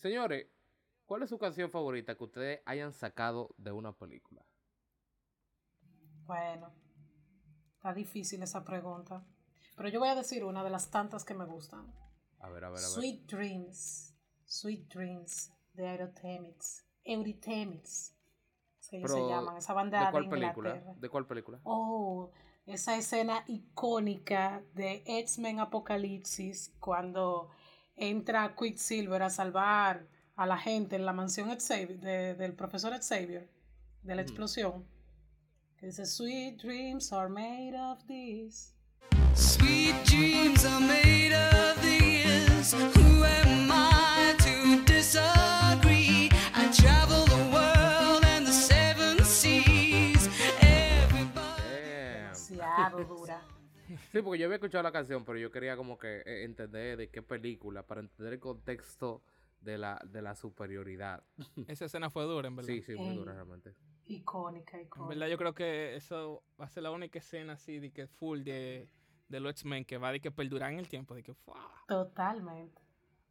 [0.00, 0.46] Señores,
[1.04, 4.42] ¿cuál es su canción favorita que ustedes hayan sacado de una película?
[6.24, 6.72] Bueno,
[7.74, 9.26] está difícil esa pregunta.
[9.76, 11.92] Pero yo voy a decir una de las tantas que me gustan.
[12.38, 12.80] A ver, a ver, a ver.
[12.80, 14.14] Sweet Dreams.
[14.46, 16.86] Sweet Dreams de Aerotemix.
[17.04, 18.14] Eurythmics.
[18.80, 20.72] Es que ellos se llaman, esa banda ¿De cuál Inglaterra.
[20.72, 20.94] película?
[20.96, 21.60] ¿De cuál película?
[21.64, 22.30] Oh,
[22.64, 27.50] esa escena icónica de X-Men Apocalipsis cuando
[28.00, 30.06] entra Quicksilver a salvar
[30.36, 33.48] a la gente en la mansión Xavier, de- del profesor Xavier,
[34.02, 34.84] de la explosión.
[35.76, 38.74] Que dice, Sweet dreams are made of this.
[39.34, 42.72] Sweet dreams are made of these.
[42.74, 46.28] Who am I to disagree?
[46.54, 50.28] I travel the world and the seven seas.
[50.60, 51.62] Everybody.
[52.58, 53.06] Damn.
[53.06, 53.40] Dura.
[54.12, 57.10] Sí, porque yo había escuchado la canción, pero yo quería como que eh, entender de
[57.10, 59.22] qué película, para entender el contexto
[59.60, 61.22] de la, de la superioridad.
[61.68, 62.68] Esa escena fue dura, en verdad.
[62.72, 63.74] Sí, sí, muy dura realmente.
[64.06, 65.08] Icónica, En icónica.
[65.08, 68.42] verdad, yo creo que eso va a ser la única escena así de que full
[68.42, 68.88] de,
[69.28, 71.14] de los X-Men que va de que perdurar en el tiempo.
[71.14, 71.70] De que, ¡fua!
[71.86, 72.80] Totalmente.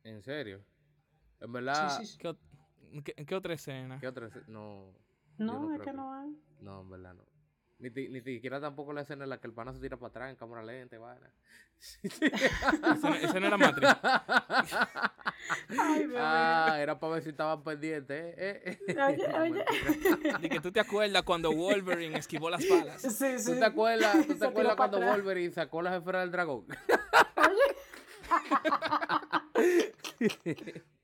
[0.04, 0.64] ¿En serio?
[1.42, 2.18] En verdad, Sí, sí, sí.
[2.20, 4.00] ¿Qué, ot- qué- qué otra escena?
[4.00, 4.28] ¿qué otra?
[4.28, 4.46] escena?
[4.48, 4.94] No.
[5.38, 6.38] No, es creo que no hay.
[6.62, 7.23] No, en verdad no.
[7.80, 10.30] Ni, ni siquiera tampoco la escena en la que el pana se tira para atrás
[10.32, 11.32] en cámara lenta y vaina.
[12.04, 13.90] Esa, no- era Matrix.
[15.80, 16.10] Ay.
[16.18, 18.36] Ah, era para ver si estaban pendientes.
[18.38, 18.98] eh, eh.
[19.08, 19.64] Oye, oye.
[20.42, 23.02] De que tú te acuerdas cuando Wolverine esquivó las balas.
[23.02, 23.54] Sí, sí.
[23.54, 25.16] ¿Tú te acuerdas, tú te acuerdas cuando atrás.
[25.16, 26.66] Wolverine sacó las esferas del dragón?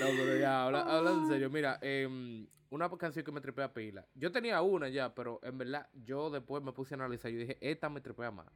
[0.00, 1.50] No, pero ya, habla, habla en serio.
[1.50, 4.06] Mira, em, una canción que me tripea pila.
[4.14, 7.40] Yo tenía una ya, pero en verdad yo después me puse a analizar y yo
[7.40, 8.46] dije, esta me tripea más.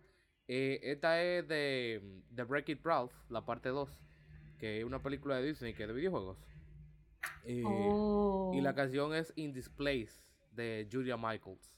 [0.49, 3.91] Eh, esta es de, de Break It Ralph, la parte 2,
[4.59, 6.39] que es una película de Disney que es de videojuegos.
[7.45, 8.53] Eh, Oh.
[8.55, 10.12] Y la canción es In This Place
[10.53, 11.71] de Julia Michaels.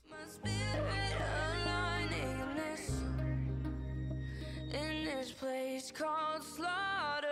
[4.72, 7.23] In this place called slaughter.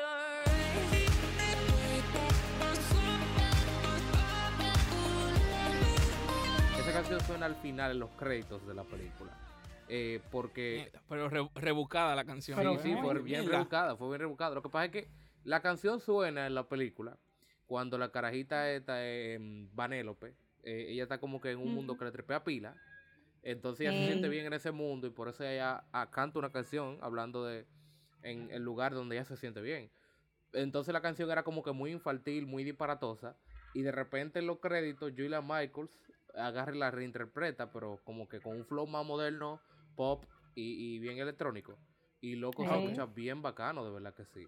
[7.03, 9.37] Canción suena al final en los créditos de la película.
[9.89, 12.57] Eh, porque Pero re- rebuscada la canción.
[12.57, 13.51] Pero sí, sí, fue bien mierda.
[13.59, 14.55] rebuscada, fue bien rebuscada.
[14.55, 15.09] Lo que pasa es que
[15.45, 17.19] la canción suena en la película
[17.67, 22.05] cuando la carajita esta en Vanélope, eh, ella está como que en un mundo que
[22.05, 22.77] le trepea pila.
[23.43, 26.53] Entonces ella se siente bien en ese mundo y por eso ella ah, canta una
[26.53, 27.67] canción hablando de
[28.23, 29.91] en el lugar donde ella se siente bien.
[30.53, 33.37] Entonces la canción era como que muy infantil, muy disparatosa.
[33.75, 35.99] Y de repente en los créditos, Julia Michaels
[36.35, 39.61] agarra y la reinterpreta, pero como que con un flow más moderno,
[39.97, 41.79] pop y, y bien electrónico.
[42.21, 44.47] Y loco, se escucha bien bacano, de verdad que sí.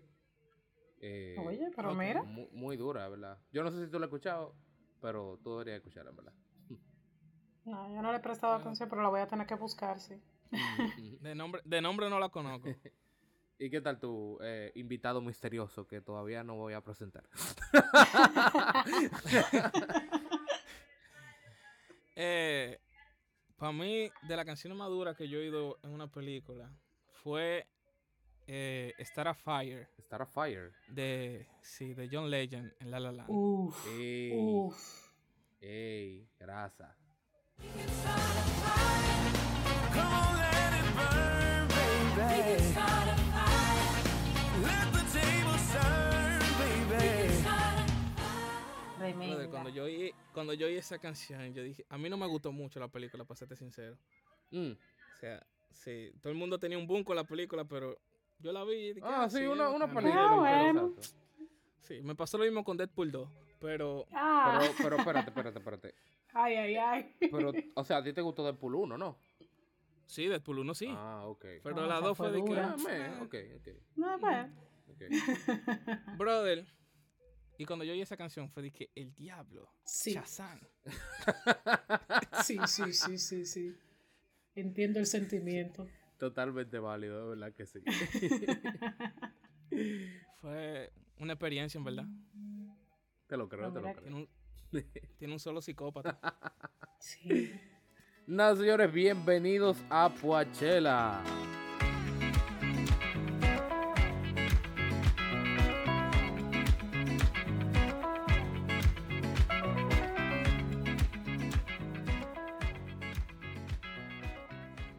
[1.01, 2.23] Eh, Oye, pero mira.
[2.23, 3.39] Muy, muy dura, de verdad.
[3.53, 4.55] Yo no sé si tú la has escuchado,
[5.01, 6.33] pero tú deberías escucharla, en verdad.
[7.65, 10.21] No, yo no le he prestado atención, pero la voy a tener que buscar, sí.
[11.21, 12.69] De nombre, de nombre no la conozco.
[13.59, 17.25] ¿Y qué tal tu eh, invitado misterioso que todavía no voy a presentar?
[22.17, 22.79] Eh,
[23.57, 26.71] para mí, de la canción más dura que yo he oído en una película
[27.23, 27.67] fue
[28.47, 30.73] eh, Star a Fire Star of Fire.
[30.89, 33.31] de, sí, de John Legend en La La Land.
[33.31, 33.87] Uf.
[33.89, 35.11] Ey, Uf.
[35.61, 36.95] ey, grasa.
[44.63, 46.04] Let the table turn,
[49.09, 49.35] Tremenda.
[49.37, 52.27] Brother, cuando yo oí, cuando yo oí esa canción, yo dije, a mí no me
[52.27, 53.97] gustó mucho la película, para serte sincero.
[54.51, 54.73] Mm.
[54.73, 57.99] O sea, sí, todo el mundo tenía un boom con la película, pero
[58.39, 58.75] yo la vi.
[58.75, 60.01] y dije, Ah, sí, una, una bacana".
[60.01, 60.29] película.
[60.31, 60.37] Ah,
[60.73, 60.95] bueno.
[61.83, 63.29] Sí, me pasó lo mismo con Deadpool 2,
[63.61, 64.59] pero Ah.
[64.61, 65.95] Pero, pero espérate, espérate, espérate.
[66.33, 67.17] Ay, ay, ay.
[67.31, 69.17] Pero, o sea, a ti te gustó Deadpool 1, ¿no?
[70.07, 70.89] sí, Deadpool 1 sí.
[70.91, 71.45] Ah, ok.
[71.63, 72.73] pero No, la esa 2 fue de que, dura.
[72.73, 73.69] Ah, man, ok, ok.
[73.97, 74.53] No, bueno.
[74.89, 75.03] ok.
[76.19, 76.67] brother.
[77.59, 80.13] Y cuando yo oí esa canción fue de que el diablo, Sí.
[80.13, 80.61] Shazam.
[82.45, 83.77] Sí, sí, sí, sí, sí.
[84.55, 85.87] Entiendo el sentimiento.
[86.19, 87.81] Totalmente válido, de verdad que sí.
[90.41, 92.07] Fue una experiencia, en verdad.
[93.27, 94.03] te lo creo, te lo creo.
[94.03, 94.29] Tiene un,
[95.19, 96.19] tiene un solo psicópata.
[96.99, 97.53] Sí.
[98.27, 101.23] Nada, señores, bienvenidos a Poachela.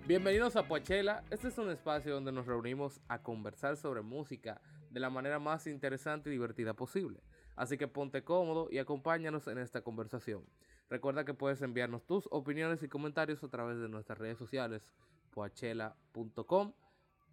[0.08, 1.24] Bienvenidos a Poachela.
[1.32, 4.62] Este es un espacio donde nos reunimos a conversar sobre música
[4.92, 7.24] de la manera más interesante y divertida posible.
[7.56, 10.46] Así que ponte cómodo y acompáñanos en esta conversación.
[10.92, 14.94] Recuerda que puedes enviarnos tus opiniones y comentarios a través de nuestras redes sociales,
[15.32, 16.74] poachela.com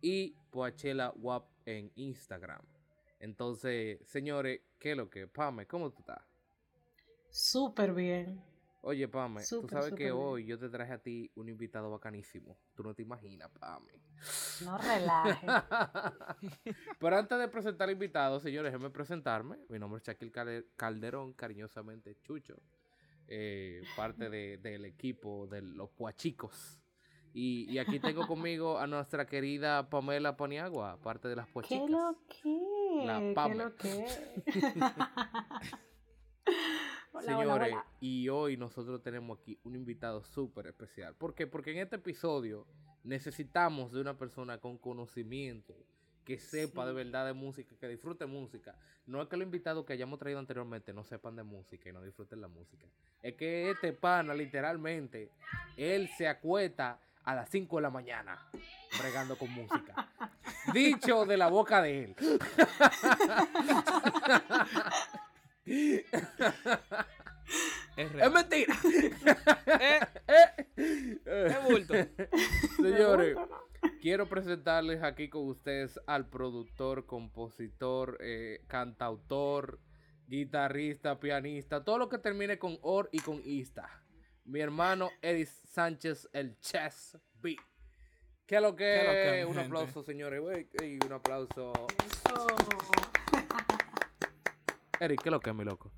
[0.01, 2.63] y poachelawap en Instagram.
[3.21, 5.27] Entonces, señores, ¿qué es lo que?
[5.27, 6.23] Pame, ¿cómo tú estás?
[7.29, 8.43] Súper bien.
[8.85, 10.15] Oye, Pame, tú sabes que bien.
[10.17, 12.59] hoy yo te traje a ti un invitado bacanísimo.
[12.75, 13.93] Tú no te imaginas, Pame.
[14.65, 15.47] No relaje.
[16.99, 19.57] Pero antes de presentar al invitado, señores, déjenme presentarme.
[19.69, 22.57] Mi nombre es Shaquille Calde- Calderón, cariñosamente Chucho.
[23.29, 26.79] eh, parte de- del equipo de los Puachicos.
[27.33, 31.89] Y, y aquí tengo conmigo a nuestra querida Pamela Paniagua, parte de las ¿Qué Puachicas.
[31.89, 33.05] lo que?
[33.07, 33.55] La ¿Qué Pame.
[33.55, 34.07] lo que?
[37.25, 37.87] Hola, Señores, hola, hola.
[38.01, 41.15] y hoy nosotros tenemos aquí un invitado súper especial.
[41.15, 41.47] ¿Por qué?
[41.47, 42.67] Porque en este episodio
[43.05, 45.77] necesitamos de una persona con conocimiento,
[46.25, 48.75] que sepa de verdad de música, que disfrute música.
[49.07, 52.03] No es que los invitados que hayamos traído anteriormente no sepan de música y no
[52.03, 52.87] disfruten la música.
[53.23, 55.31] Es que este pana, literalmente,
[55.77, 58.37] él se acuesta a las 5 de la mañana
[58.99, 60.09] bregando con música.
[60.75, 62.17] Dicho de la boca de él.
[65.65, 66.05] Es
[67.97, 68.75] Es mentira.
[69.81, 71.17] Eh, Eh.
[71.25, 71.95] qué bulto.
[72.77, 73.37] Señores,
[74.01, 79.81] quiero presentarles aquí con ustedes al productor, compositor, eh, cantautor,
[80.27, 83.89] guitarrista, pianista, todo lo que termine con or y con ista.
[84.45, 87.57] Mi hermano Edis Sánchez, el Chess B.
[88.47, 88.85] ¿Qué es lo que?
[88.85, 89.67] ¿Qué es lo que, un gente?
[89.67, 90.41] aplauso, señores.
[90.41, 91.73] Wey, ey, un aplauso.
[92.05, 92.47] Eso.
[95.03, 95.91] Eric, ¿qué es lo que, mi loco?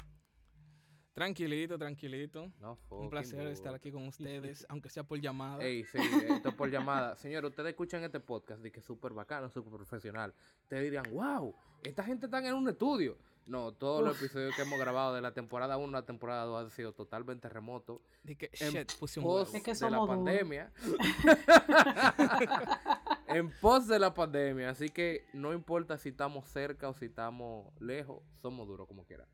[1.12, 2.50] Tranquilito, tranquilito.
[2.58, 5.62] No, Un placer estar aquí con ustedes, aunque sea por llamada.
[5.62, 7.14] Ey, sí, esto es por llamada.
[7.16, 10.32] Señor, ustedes escuchan este podcast de que es súper bacano, súper profesional.
[10.62, 13.18] Ustedes dirían, wow, esta gente está en un estudio.
[13.44, 16.64] No, todos los episodios que hemos grabado de la temporada 1 a la temporada 2
[16.64, 18.00] han sido totalmente remotos.
[18.24, 19.42] En shit, puse un.
[19.42, 20.72] Es de la pandemia.
[23.34, 24.70] en pos de la pandemia.
[24.70, 29.26] Así que no importa si estamos cerca o si estamos lejos, somos duros como quiera.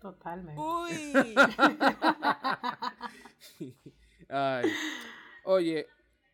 [0.00, 0.60] Totalmente.
[0.60, 1.34] Uy.
[4.28, 4.70] Ay.
[5.44, 5.86] Oye,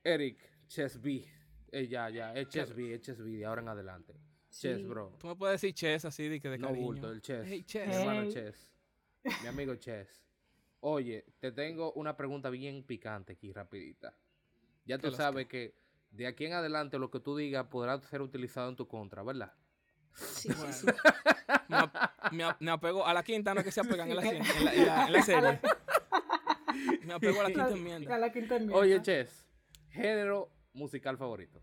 [0.04, 0.38] Eric,
[0.68, 1.24] Chess B.
[1.70, 4.14] Eh, ya, ya, es Chess B, es Chess B de ahora en adelante.
[4.50, 4.84] Chess, Sí.
[4.86, 5.14] bro.
[5.18, 6.86] Tú me puedes decir Chess así de que de No cariño.
[6.86, 7.44] bulto, el Chess.
[7.46, 7.88] Hey, Mi Chess.
[7.88, 8.00] Eh.
[8.00, 8.32] hermano Hey.
[8.32, 8.70] Chess.
[9.42, 10.22] Mi amigo Chess.
[10.80, 14.14] Oye, te tengo una pregunta bien picante aquí, rapidita.
[14.86, 15.74] Ya ¿Qué tú sabes que
[16.10, 19.52] de aquí en adelante lo que tú digas podrá ser utilizado en tu contra, ¿verdad?
[20.14, 20.86] Sí, sí, sí.
[21.68, 24.22] Me, ap- me, ap- me apego a la quinta, no que se apegan en la,
[24.22, 25.60] en la, en la- en la serie.
[27.04, 28.18] Me apego a la quinta A enmienda.
[28.18, 28.76] la quinta enmienda.
[28.78, 29.46] Oye, Chess,
[29.90, 31.62] género musical favorito.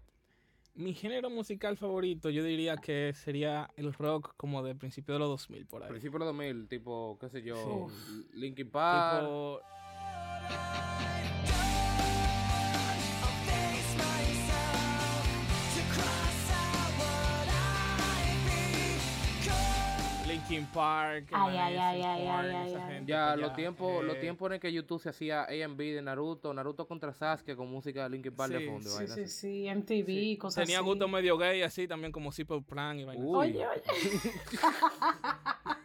[0.76, 5.30] Mi género musical favorito, yo diría que sería el rock como de principio de los
[5.30, 5.90] 2000 por ahí.
[5.90, 8.28] Principio de los 2000, tipo, qué sé yo, Sí.
[8.34, 9.22] Linkin Park.
[9.22, 9.62] Tipo,
[20.48, 22.94] Linkin Park, Ay, ay, Evanescence, ay, ay, Korn, ay, esa ay.
[22.94, 26.02] gente Ya, los tiempos, los Eh, tiempos en el que YouTube se hacía A&B de
[26.02, 28.90] Naruto, Naruto contra Sasuke con música de Linkin Park de fondo.
[28.90, 29.28] y Sí, sí, así.
[29.28, 29.68] sí.
[29.70, 30.86] MTV, cosas Tenía así.
[30.88, 33.26] gusto medio gay así también como Simple Plan y vainas.
[33.28, 33.82] Oye, oye.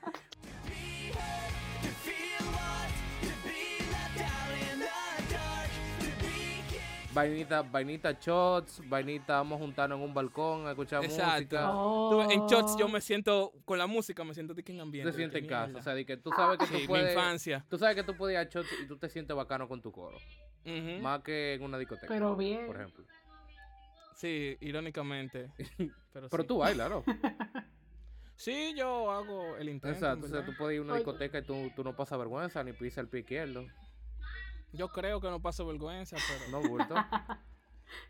[7.12, 11.34] Vainita, vainita shots, vainita, vamos a juntarnos en un balcón a escuchar Exacto.
[11.56, 11.70] música.
[11.74, 12.10] Oh.
[12.10, 15.10] Tú, En shots yo me siento, con la música me siento de que en ambiente.
[15.10, 15.80] Te sientes que en casa, mierda.
[15.80, 17.66] o sea, de que tú sabes que Sí, tú mi puedes, infancia.
[17.68, 19.90] tú sabes que tú puedes ir a shots y tú te sientes bacano con tu
[19.90, 20.18] coro,
[21.02, 22.66] más que en una discoteca, Pero bien.
[22.66, 23.04] por ejemplo.
[24.14, 25.50] Sí, irónicamente.
[26.12, 26.46] Pero, Pero sí.
[26.48, 27.04] tú bailas, ¿no?
[28.36, 29.94] Sí, yo hago el intento.
[29.94, 32.64] Exacto, o sea, tú puedes ir a una discoteca y tú, tú no pasas vergüenza
[32.64, 33.66] ni pisas el pie izquierdo.
[34.72, 36.50] Yo creo que no paso vergüenza, pero.
[36.62, 36.94] No, bulto.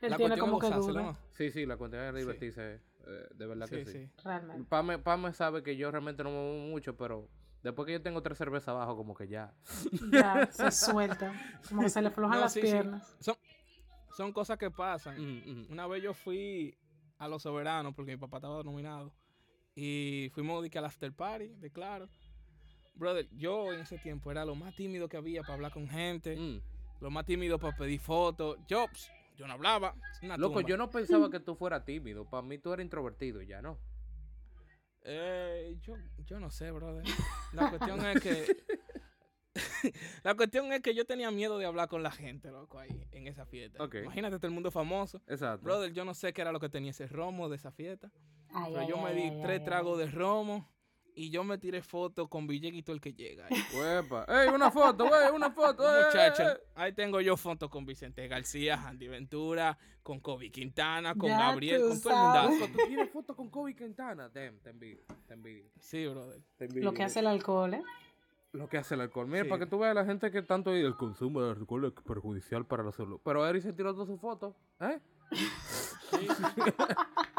[0.02, 1.02] La tiene cuestión como es duda.
[1.02, 1.18] ¿no?
[1.30, 2.18] Sí, sí, la cuestión es Sí.
[2.20, 2.74] divertirse,
[3.06, 3.98] eh, de verdad que Sí, sí.
[4.06, 4.10] sí.
[4.22, 4.64] Realmente.
[4.68, 7.28] Pame, Pame sabe que yo realmente no me muevo mucho, pero
[7.62, 9.54] después que yo tengo tres cervezas abajo, como que ya.
[10.12, 11.32] Ya, se suelta.
[11.68, 12.66] Como que se le aflojan No, las sí, sí.
[12.66, 13.16] piernas.
[13.20, 13.36] Son,
[14.16, 15.18] son cosas que pasan.
[15.18, 15.72] Mm, mm.
[15.72, 16.76] Una vez yo fui
[17.16, 19.14] a Los Soberanos porque mi papá estaba nominado.
[19.74, 22.08] Y fuimos de que al after party, de claro.
[23.00, 26.36] Brother, yo en ese tiempo era lo más tímido que había para hablar con gente,
[26.36, 26.60] Mm.
[27.00, 28.58] lo más tímido para pedir fotos.
[28.68, 28.86] Yo,
[29.36, 29.94] yo no hablaba.
[30.22, 30.68] Una Loco, tumba.
[30.68, 32.24] yo no pensaba que tú fueras tímido.
[32.28, 33.78] Para mí tú eres introvertido ya, ¿no?
[35.02, 35.94] Eh, yo,
[36.26, 37.02] yo no sé, brother.
[37.54, 38.46] La cuestión es que.
[40.24, 43.26] la cuestión es que yo tenía miedo de hablar con la gente, loco, ahí, en
[43.26, 43.82] esa fiesta.
[43.82, 45.22] Imagínate todo el mundo famoso.
[45.26, 45.64] Exacto.
[45.64, 48.10] Brother, yo no sé qué era lo que tenía ese romo de esa fiesta.
[48.52, 50.06] Ay, Pero ay, yo me di ay, tres ay, tragos ay.
[50.06, 50.68] de romo
[51.14, 53.46] y yo me tiré fotos con Villeguito el que llega.
[53.74, 54.24] Huepa.
[54.28, 55.30] ¡Ey, una foto, güey!
[55.34, 55.82] ¡Una foto!
[55.88, 56.66] ey, ey, Muchachos, ey!
[56.74, 61.82] ahí tengo yo fotos con Vicente García, Andy Ventura, con Kobe Quintana, con Ya Gabriel,
[61.88, 62.72] con todo el mundazo.
[62.72, 64.28] ¿Tú tienes foto con Kobe Quintana?
[64.28, 65.70] Damn, te envidio, te envidio.
[65.78, 66.40] Sí, brother.
[66.56, 66.84] te envidio.
[66.84, 67.82] Lo que hace el alcohol, ¿eh?
[68.52, 69.28] Lo que hace el alcohol.
[69.28, 69.48] Mira, Sí.
[69.48, 72.82] para que tú veas la gente que tanto el consumo de alcohol es perjudicial para
[72.82, 73.20] la salud.
[73.24, 74.56] Pero Eric se tiró todas sus fotos.
[74.80, 74.98] ¿Eh?
[76.10, 76.28] Sí,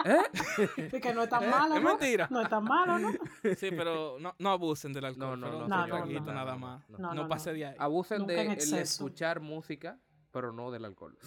[0.06, 0.88] ¿Eh?
[0.92, 1.90] De que no es tan malo, es ¿no?
[1.90, 2.28] mentira.
[2.32, 3.12] No es tan malo, ¿no?
[3.56, 5.40] sí, pero no, no abusen del alcohol.
[5.40, 6.90] No, no, no, no, no, no, nada no, más.
[6.90, 6.98] no.
[6.98, 7.30] No, No, no, no.
[7.30, 7.76] pase de ahí.
[7.78, 10.00] Abusen Nunca de el escuchar música,
[10.32, 11.18] pero no del alcohol.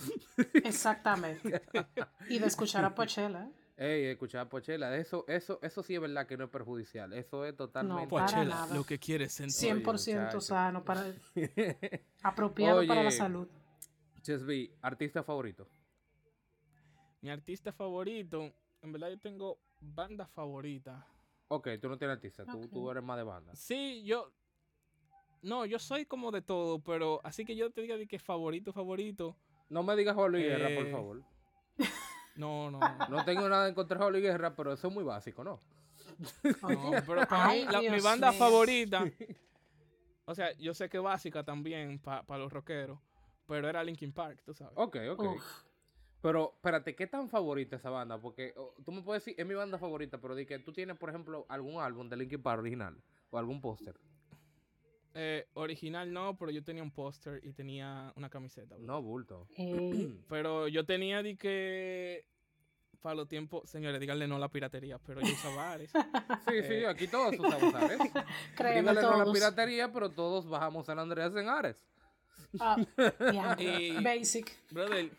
[0.65, 1.63] Exactamente.
[2.29, 3.53] Y de escuchar a Pochela, ¿eh?
[3.77, 7.13] Ey, escuchar Pochela, eso, eso, eso sí es verdad que no es perjudicial.
[7.13, 8.07] Eso es totalmente.
[8.09, 8.75] para Pochela, nada.
[8.75, 9.83] lo que quieres sentir.
[9.83, 10.41] 100% muchacho.
[10.41, 11.05] sano, para,
[12.23, 13.17] apropiado para la Oye.
[13.17, 13.49] salud.
[14.23, 15.69] Chesby, artista favorito.
[17.25, 18.53] Mi artista favorito,
[18.83, 21.07] en verdad yo tengo banda favorita.
[21.49, 23.55] Ok, tú no tienes artista, tú, tú eres más de banda.
[23.57, 24.31] Sí, yo.
[25.41, 28.75] No, yo soy como de todo, pero así que yo te diga de que favorito,
[28.75, 29.39] favorito.
[29.71, 31.23] No me digas Juan Luis Guerra, por Eh, favor.
[32.37, 32.79] No, no.
[33.09, 33.09] no.
[33.09, 35.63] No tengo nada en contra de Juan Luis Guerra, pero eso es muy básico, ¿no?
[36.61, 39.11] No, pero para Ay, mí, la- mi banda favorita,
[40.27, 42.99] o sea, yo sé que básica también para los rockeros,
[43.47, 44.75] pero era Linkin Park, tú sabes.
[44.77, 45.25] Ok, ok.
[45.25, 45.64] Uf.
[46.25, 48.19] Pero, espérate, ¿qué tan favorita esa banda?
[48.19, 50.97] Porque oh, tú me puedes decir, es mi banda favorita, pero di que tú tienes,
[50.97, 52.97] por ejemplo, algún álbum de Linkin Park original
[53.29, 53.95] o algún póster.
[55.13, 58.75] Eh, original no, pero yo tenía un póster y tenía una camiseta.
[58.75, 58.87] bro.
[58.87, 59.47] No, bulto.
[60.31, 62.25] Pero yo tenía de que,
[63.03, 65.93] para los tiempos, señores, díganle no a la piratería, pero yo usaba Ares.
[66.49, 66.87] Sí, sí, Eh.
[66.89, 67.99] aquí todos usamos Ares.
[68.57, 69.35] créeme Dígale no a la todos.
[69.35, 71.85] piratería, pero todos bajamos San Andreas en Ares.
[72.59, 72.77] Ah,
[73.31, 73.65] diantre.
[73.89, 74.51] Y- Basic.
[74.73, 75.11] Brother,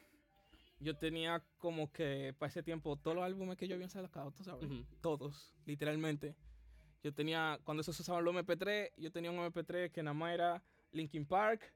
[0.86, 4.44] yo tenía como que para ese tiempo todos los álbumes que yo había sacado, tú
[4.44, 4.70] sabes,
[5.01, 6.36] todos, literalmente.
[7.04, 10.34] Yo tenía, cuando eso se usaban los MP3, yo tenía un MP3 que nada más
[10.34, 11.74] era Linkin Park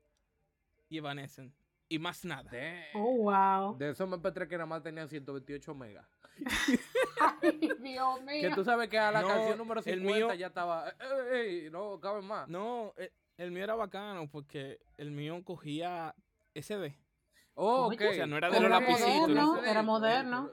[0.89, 1.55] y Evanescence.
[1.87, 2.51] Y más nada.
[2.93, 3.75] Oh, wow.
[3.77, 6.07] De esos MP3 que nada más tenían 128 megas.
[7.41, 8.15] Ay, Dios mío.
[8.27, 10.89] Que tú sabes que a la No, canción número el 50 mío- ya estaba.
[10.89, 12.47] "Eh, eh, eh, no caben más.
[12.47, 16.13] No, el, el mío era bacano porque el mío cogía
[16.53, 16.95] SD.
[17.61, 18.01] Oh, ok.
[18.09, 20.49] o sea, no era de los lapicitos, era moderno.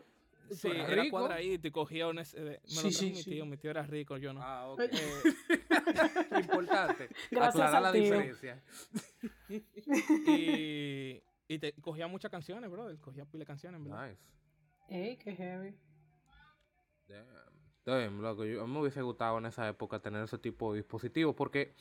[0.50, 1.18] Sí, era rico.
[1.18, 2.40] cuadradito y cogía un SD.
[2.40, 3.30] Me lo Sí, trajo sí, mi sí.
[3.30, 4.40] tío, mi tío era rico, yo no.
[4.42, 4.80] Ah, ok.
[6.40, 7.08] Importante.
[7.30, 8.02] Gracias aclarar la tío.
[8.02, 8.62] diferencia.
[10.26, 12.96] y, y te, cogía muchas canciones, brother.
[12.98, 14.08] Cogía pila de canciones, ¿verdad?
[14.08, 14.22] Nice.
[14.88, 15.74] Ey, qué heavy.
[17.08, 17.26] Damn.
[17.84, 18.44] Damn, loco.
[18.44, 21.74] Yo, a mí me hubiese gustado en esa época tener ese tipo de dispositivos porque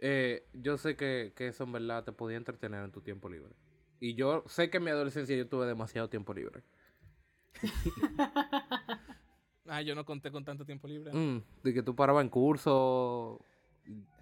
[0.00, 3.54] eh, yo sé que, que eso en verdad te podía entretener en tu tiempo libre.
[4.00, 6.62] Y yo sé que en mi adolescencia yo tuve demasiado tiempo libre.
[9.70, 11.12] Ah, yo no conté con tanto tiempo libre.
[11.12, 13.38] Mm, de que tú parabas en curso.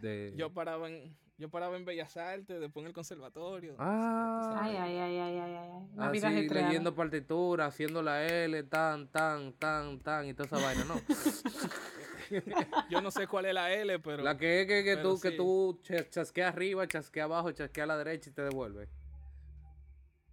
[0.01, 0.35] De...
[0.37, 3.77] Yo paraba en yo paraba en Bellas Artes, después en el conservatorio.
[3.79, 5.71] Ah, Ay, ay, ay, ay, ay, ay.
[5.95, 10.85] Una así, leyendo partitura, haciendo la L, tan, tan, tan, tan, y toda esa vaina,
[10.85, 10.95] ¿no?
[12.91, 15.31] Yo no sé cuál es la L, pero la que es que, que tú, que
[15.31, 15.37] sí.
[15.37, 18.89] tú chas- chasqueas arriba, chasqueas abajo, chasqueas a la derecha y te devuelve.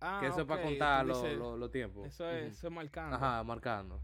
[0.05, 2.07] Ah, que eso es para contar los los tiempos.
[2.07, 3.15] Eso es, eso es marcando.
[3.15, 4.01] Ajá, marcando.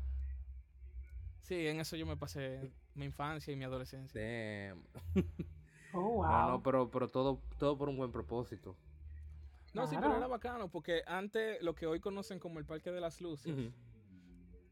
[1.42, 4.22] Sí, en eso yo me pasé mi infancia y mi adolescencia.
[4.22, 4.84] Damn.
[5.92, 6.28] Oh, wow.
[6.28, 8.78] No, no, pero, pero todo, todo por un buen propósito.
[9.74, 13.02] No, sí, pero era bacano, porque antes, lo que hoy conocen como el Parque de
[13.02, 13.56] las Luces,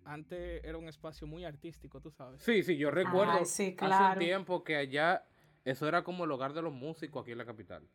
[0.06, 2.44] antes era un espacio muy artístico, tú sabes.
[2.44, 5.26] Sí, sí, yo recuerdo Ay, sí, hace un tiempo que allá
[5.66, 7.90] eso era como el hogar de los músicos aquí en la capital.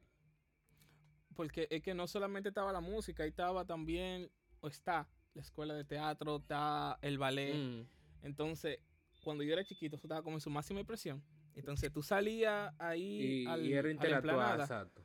[1.35, 5.75] Porque es que no solamente estaba la música, ahí estaba también, o está, la escuela
[5.75, 7.55] de teatro, está el ballet.
[7.55, 7.87] Mm.
[8.23, 8.79] Entonces,
[9.23, 11.23] cuando yo era chiquito, eso estaba como en su máxima expresión.
[11.55, 15.03] Entonces, tú salías ahí Y, al, y era a la intelectual, explanada exacto.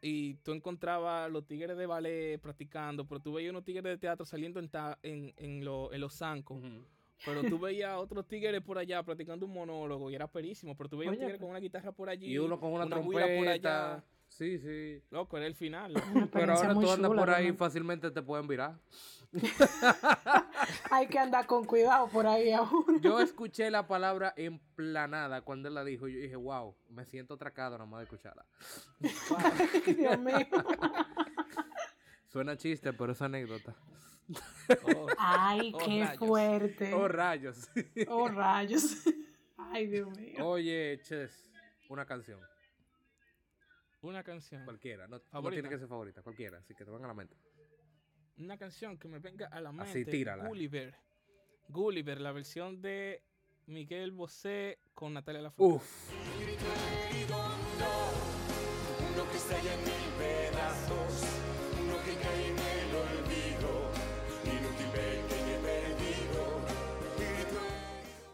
[0.00, 4.26] y tú encontrabas los tigres de ballet practicando, pero tú veías unos tigres de teatro
[4.26, 6.60] saliendo en, ta- en, en, lo- en los zancos.
[7.24, 10.76] Pero tú veías otros tigres por allá practicando un monólogo y era perísimo.
[10.76, 12.26] Pero tú veías Oye, un tigre con una guitarra por allí.
[12.32, 13.94] Y uno con una, por trompeta.
[13.94, 14.04] allá.
[14.42, 15.00] Sí, sí.
[15.10, 15.94] Loco, era el final.
[16.32, 17.58] Pero ahora tú andas por ahí realmente.
[17.58, 18.76] fácilmente te pueden virar.
[20.90, 23.00] Hay que andar con cuidado por ahí aún.
[23.00, 26.08] Yo escuché la palabra emplanada cuando él la dijo.
[26.08, 28.44] Yo dije, wow, me siento atracado nomás de escucharla.
[29.86, 30.34] Dios mío.
[32.26, 33.76] Suena chiste, pero es anécdota.
[34.96, 36.18] Oh, Ay, Oh, qué rayos.
[36.18, 36.94] fuerte.
[36.94, 37.68] Oh, rayos.
[38.08, 38.96] Oh, rayos.
[39.56, 40.44] Ay, Dios mío.
[40.44, 41.48] Oye, Ches,
[41.88, 42.40] una canción.
[44.02, 44.64] Una canción.
[44.64, 45.06] Cualquiera.
[45.06, 45.62] No, no Favorita.
[45.62, 46.58] tiene que ser favorita, cualquiera.
[46.58, 47.36] Así que te van a la mente.
[48.38, 49.90] Una canción que me venga a la mente.
[49.90, 50.46] Así, tírala.
[50.46, 50.94] Gulliver.
[51.68, 53.22] Gulliver, la versión de
[53.66, 55.76] Miguel Bosé con Natalia Lafourcade.
[55.76, 56.12] Uf.
[59.12, 61.22] Uno que estalla en mil pedazos,
[61.80, 63.90] uno que cae en el olvido,
[64.44, 66.42] inútil pequeño y perdido.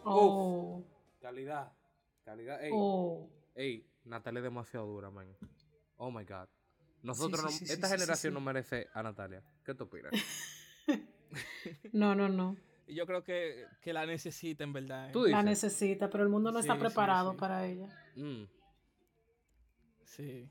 [0.04, 0.82] Oh,
[1.20, 1.72] Calidad.
[2.24, 2.64] Calidad.
[2.64, 3.28] Ey, oh.
[3.54, 5.28] ey, Natalia es demasiado dura, man.
[5.98, 6.48] Oh my god.
[7.02, 8.34] Nosotros, Sí, no- sí, sí, esta generación sí.
[8.34, 9.42] no merece a Natalia.
[9.64, 10.12] ¿Qué tú opinas?
[11.92, 12.56] No, no, no.
[12.86, 15.10] Y yo creo que, que la necesita en verdad.
[15.10, 15.12] ¿eh?
[15.12, 15.44] Tú La dices.
[15.44, 17.36] necesita, pero el mundo no Sí, está preparado sí.
[17.38, 17.88] para ella.
[18.16, 18.44] Mm,
[20.04, 20.50] Sí.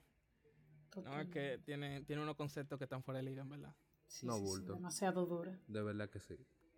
[1.04, 3.76] No, es que tiene, tiene unos conceptos que están fuera de liga, en verdad.
[4.06, 4.74] Sí, no sí, sí, bulto.
[4.74, 5.60] demasiado dura.
[5.68, 6.38] de verdad que sí.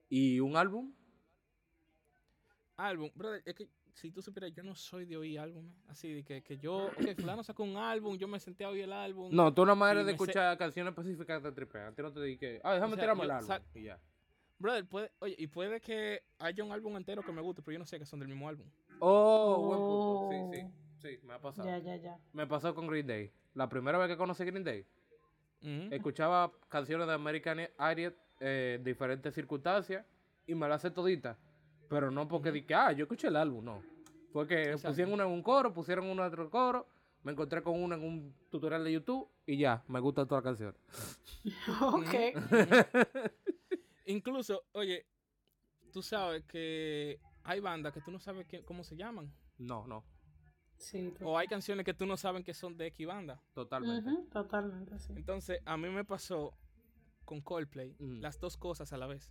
[0.10, 0.94] ¿Y un álbum?
[2.78, 5.74] Álbum, brother, es que si tú supieras, yo no soy de oír álbumes.
[5.88, 8.84] Así de que, que yo, ok, fulano sacó un álbum, yo me senté a oír
[8.84, 9.30] el álbum.
[9.34, 11.88] No, tú nada más Y eres de sé- escuchar canciones específicas que te tripean.
[11.88, 13.66] A ti no te dije, ah, déjame O sea, tirarme yo el álbum.
[13.76, 14.00] Y ya.
[14.58, 17.80] Brother, puede, oye, y puede que haya un álbum entero que me guste, pero yo
[17.80, 18.68] no sé que son del mismo álbum.
[19.00, 20.52] Oh, buen punto.
[20.52, 20.74] Sí, sí.
[21.20, 21.68] Sí, me ha pasado.
[21.68, 22.18] Ya, ya, ya.
[22.34, 23.32] Me pasó con Green Day.
[23.54, 24.86] La primera vez que conocí Green Day,
[25.92, 30.06] escuchaba canciones de American Idiot eh, en diferentes circunstancias
[30.46, 31.38] y me las sé toditas.
[31.90, 33.82] Pero no porque dije, ah, yo escuché el álbum, no.
[34.32, 34.90] Fue que Exacto.
[34.90, 36.88] pusieron una en un coro, pusieron uno en otro coro,
[37.24, 40.44] me encontré con una en un tutorial de YouTube y ya, me gusta toda la
[40.44, 40.76] canción.
[41.82, 42.14] ok.
[44.06, 45.06] Incluso, oye,
[45.92, 49.32] tú sabes que hay bandas que tú no sabes qué- cómo se llaman.
[49.58, 50.04] No, no,
[50.78, 53.42] Sí, O hay canciones que tú no sabes que son de X banda.
[53.54, 54.12] totalmente.
[54.32, 55.12] Totalmente, sí.
[55.14, 56.54] Entonces, a mí me pasó
[57.26, 58.14] con Coldplay Ujú.
[58.22, 59.30] las dos cosas a la vez.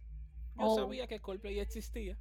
[0.57, 0.75] Yo Oh.
[0.77, 2.19] sabía que Coldplay existía,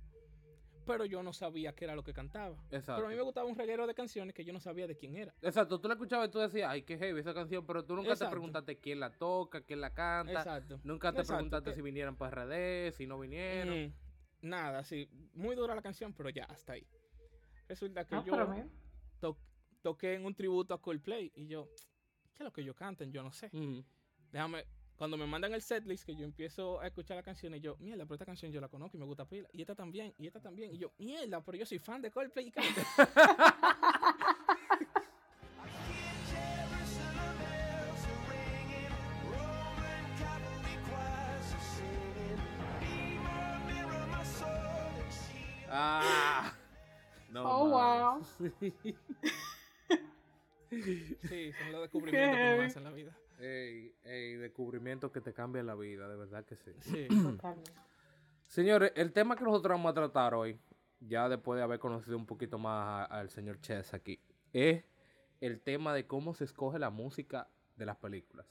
[0.88, 2.56] pero yo no sabía qué era lo que cantaba.
[2.72, 2.96] Exacto.
[2.96, 5.16] Pero a mí me gustaba un reguero de canciones que yo no sabía de quién
[5.16, 5.34] era.
[5.42, 8.16] Exacto, tú la escuchabas y tú decías, ay, qué heavy esa canción, pero tú nunca
[8.16, 10.32] te preguntaste quién la toca, quién la canta.
[10.40, 10.80] Exacto.
[10.84, 13.86] Nunca te Exacto, preguntaste que- si vinieran para RD, si no vinieron.
[13.88, 13.94] Mm,
[14.50, 15.10] nada, sí.
[15.34, 16.88] Muy dura la canción, pero ya, hasta ahí.
[17.68, 18.34] Resulta que Ah, yo
[19.20, 19.38] to-
[19.82, 21.68] toqué en un tributo a Coldplay y yo,
[22.34, 23.12] ¿qué es lo que yo canten?
[23.12, 23.50] Yo no sé.
[24.32, 24.66] Déjame,
[24.98, 28.04] cuando me mandan el setlist, que yo empiezo a escuchar la canción y yo, mierda,
[28.06, 29.48] pero esta canción yo la conozco y me gusta pila.
[29.54, 30.74] Y esta también, y esta también.
[30.74, 32.82] Y yo, mierda, pero yo soy fan de Coldplay y canto.
[45.70, 46.54] Ah.
[47.30, 48.22] No, Oh, wow.
[51.30, 53.18] Sí, son los descubrimientos que hace en la vida.
[53.40, 56.72] Ey, ey, descubrimientos que te cambian la vida, de verdad que sí.
[56.80, 57.08] Sí.
[57.08, 57.72] Totalmente.
[58.48, 60.60] Señores, el tema que nosotros vamos a tratar hoy,
[61.00, 64.20] ya después de haber conocido un poquito más al señor Chess aquí,
[64.54, 64.84] es
[65.42, 68.48] el tema de cómo se escoge la música de las películas.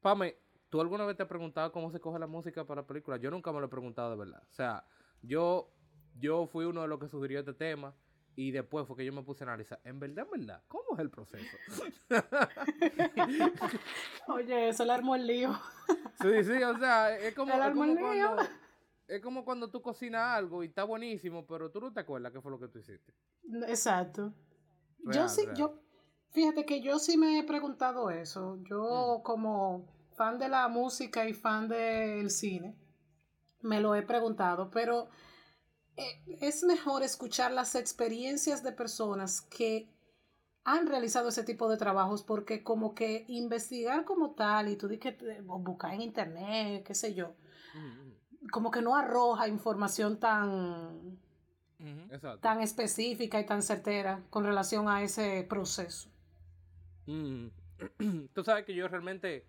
[0.00, 0.36] Pame,
[0.68, 3.20] ¿tú alguna vez te has preguntado cómo se escoge la música para películas?
[3.20, 4.42] Yo nunca me lo he preguntado de verdad.
[4.50, 4.84] O sea,
[5.22, 5.72] yo,
[6.18, 7.94] yo fui uno de los que sugirió este tema
[8.36, 9.80] y después fue que yo me puse a analizar.
[9.84, 11.56] En verdad, en verdad, ¿cómo es el proceso?
[14.28, 15.52] Oye, eso le armó el lío.
[16.20, 18.42] Sí, sí, o sea, es como, es como cuando,
[19.08, 22.40] es como cuando tú cocinas algo y está buenísimo, pero tú no te acuerdas qué
[22.40, 23.12] fue lo que tú hiciste.
[23.66, 24.32] Exacto.
[25.04, 25.56] yo sí, real.
[25.56, 25.74] yo,
[26.30, 28.58] fíjate que yo sí me he preguntado eso.
[28.64, 29.22] Yo Mm.
[29.22, 32.76] como fan de la música y fan del cine,
[33.62, 35.08] me lo he preguntado, pero
[36.40, 39.88] es mejor escuchar las experiencias de personas que
[40.64, 45.16] han realizado ese tipo de trabajos porque como que investigar como tal y tú dices
[45.16, 47.34] que buscar en internet, qué sé yo,
[47.74, 51.18] Mm, como que no arroja información tan.
[52.10, 52.40] Exacto.
[52.40, 56.10] tan específica y tan certera con relación a ese proceso.
[57.06, 57.46] Mm.
[58.34, 59.46] Tú sabes que yo realmente,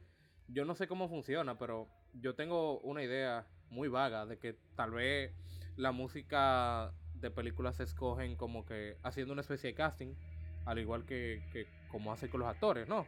[0.47, 4.91] yo no sé cómo funciona, pero yo tengo una idea muy vaga de que tal
[4.91, 5.33] vez
[5.77, 10.13] la música de películas se escogen como que haciendo una especie de casting,
[10.65, 13.07] al igual que, que como hacen con los actores, ¿no?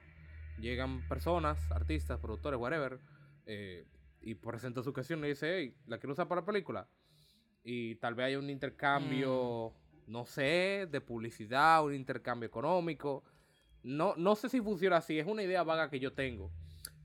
[0.60, 3.00] Llegan personas, artistas, productores, whatever,
[3.46, 3.86] eh,
[4.22, 6.88] y presentan su canción y dice, hey, ¿la quiero usar para la película?
[7.64, 9.74] Y tal vez haya un intercambio,
[10.08, 13.24] no sé, de publicidad, un intercambio económico.
[13.84, 16.52] No, no sé si funciona así, es una idea vaga que yo tengo.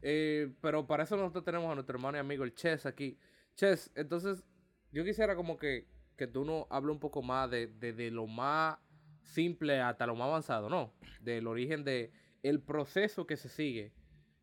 [0.02, 3.18] Eh, pero para eso nosotros tenemos a nuestro hermano y amigo el Chess aquí.
[3.54, 4.44] Chess, entonces
[4.92, 8.26] yo quisiera como que, que tú nos hable un poco más de, de, de lo
[8.26, 8.78] más
[9.22, 10.92] simple hasta lo más avanzado, ¿no?
[11.20, 13.92] Del origen de el proceso que se sigue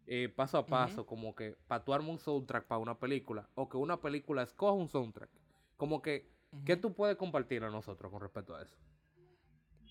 [0.07, 3.77] eh, paso a paso, como que para tu un soundtrack para una película o que
[3.77, 5.29] una película escoja un soundtrack.
[5.77, 6.29] Como que,
[6.63, 8.77] ¿qué tú puedes compartir a nosotros con respecto a eso?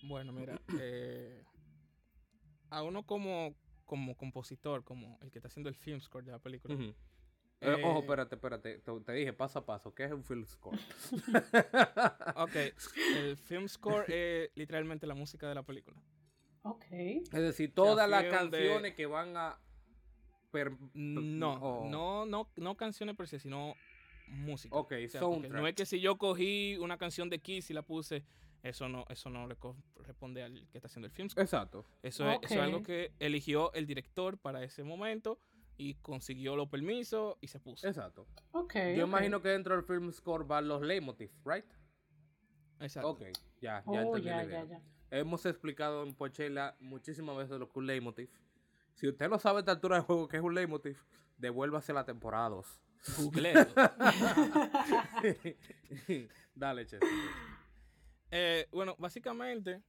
[0.04, 1.42] Bueno, mira, eh,
[2.70, 6.38] a uno como, como compositor, como el que está haciendo el film score de la
[6.38, 6.76] película.
[7.64, 8.78] Eh, ojo, Eh, espérate, espérate.
[8.78, 9.94] Te, te dije paso a paso.
[9.94, 10.78] ¿Qué es un film score?
[12.36, 12.54] Ok,
[13.16, 15.96] el film score es literalmente la música de la película.
[16.62, 16.84] Ok.
[16.90, 19.58] Es decir, todas las de- canciones que van a.
[20.50, 23.74] per- No, no, no, no canciones per se, sino
[24.28, 24.74] música.
[24.76, 25.66] Ok, no soundtrack.
[25.68, 28.24] es que si yo cogí una canción de Kiss y la puse,
[28.62, 31.42] eso no, eso no le corresponde al que está haciendo el film score.
[31.44, 31.84] Exacto.
[32.02, 35.38] Eso, es, eso es algo que eligió el director para ese momento
[35.76, 37.86] y consiguió los permisos y se puso.
[37.88, 38.26] Exacto.
[38.52, 38.74] Ok.
[38.96, 41.64] Yo imagino que dentro del film score van los leitmotiv, ¿right?
[42.80, 43.10] Exacto.
[43.10, 43.22] Ok,
[43.60, 44.64] ya, ya Oh, entendí ya, la ya, idea.
[44.64, 44.82] ya.
[45.10, 48.30] Hemos explicado en Pochela muchísimas veces lo que es un leitmotiv.
[48.94, 50.98] Si usted no sabe a esta altura del juego que es un leitmotiv,
[51.38, 52.80] devuélvase la temporada 2.
[53.18, 53.66] Googleo.
[56.54, 57.02] Dale, chef.
[58.30, 59.82] Eh, bueno, básicamente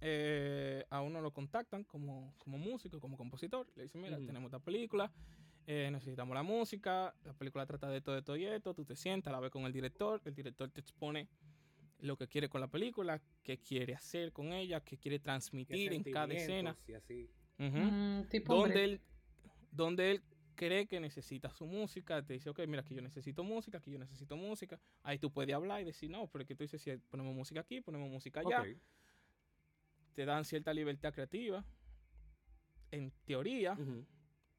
[0.00, 3.66] eh, a uno lo contactan como, como músico, como compositor.
[3.76, 5.10] Le dicen, mira, tenemos esta película,
[5.66, 8.96] eh, necesitamos la música, la película trata de todo, de todo y esto, tú te
[8.96, 11.28] sientas, la ves con el director, el director te expone
[12.00, 16.02] lo que quiere con la película, qué quiere hacer con ella, qué quiere transmitir en
[16.02, 16.76] cada escena.
[16.86, 17.30] Y así.
[17.58, 17.78] Ujú.
[17.78, 19.00] Mm, tipo donde él,
[19.70, 20.22] donde él
[20.54, 23.98] cree que necesita su música, te dice, ok, mira, aquí yo necesito música, aquí yo
[23.98, 24.78] necesito música.
[25.02, 27.60] Ahí tú puedes hablar y decir, no, pero es que tú dices, si ponemos música
[27.60, 28.64] aquí, ponemos música allá.
[30.14, 31.64] Te dan cierta libertad creativa.
[32.90, 33.76] En teoría,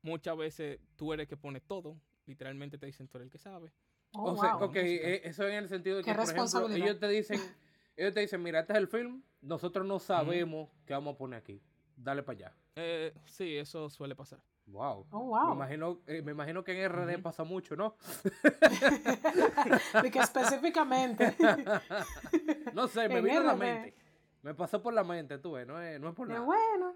[0.02, 1.98] muchas veces tú eres el que pone todo.
[2.26, 3.72] Literalmente te dicen, tú eres el que sabe.
[4.13, 4.70] Oh, o sea, wow.
[4.70, 7.39] ok, eh, eso en el sentido de que, por ejemplo, ellos te dicen,
[7.98, 11.39] ellos te dicen, mira, este es el film, nosotros no sabemos qué vamos a poner
[11.39, 11.62] aquí.
[11.96, 12.54] Dale para allá.
[12.76, 14.39] Eh, sí, eso suele pasar.
[14.68, 15.06] Wow.
[15.12, 15.54] Oh, Me wow.
[15.54, 17.22] imagino, eh, me imagino que en RD Ujú.
[17.22, 17.96] pasa mucho, ¿no?
[20.02, 21.36] De que específicamente.
[22.74, 23.96] No sé, me En vino a la mente.
[24.45, 26.41] Me pasó por la mente, tú ves, no es, no es por nada.
[26.45, 26.95] bueno.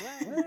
[0.00, 0.42] Bueno,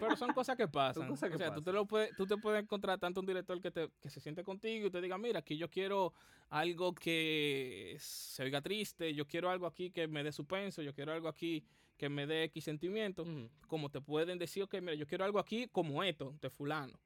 [0.00, 1.06] pero son cosas que pasan.
[1.08, 3.60] cosas que o sea, tú te, lo puedes, tú te puedes encontrar tanto un director
[3.60, 6.12] que, te, que se siente contigo y te diga, mira, aquí yo quiero
[6.50, 11.12] algo que se oiga triste, yo quiero algo aquí que me dé suspenso, yo quiero
[11.12, 11.64] algo aquí
[11.96, 13.22] que me dé X sentimiento.
[13.22, 13.48] Ujú.
[13.68, 16.98] Como te pueden decir, ok, mira, yo quiero algo aquí como esto, de fulano.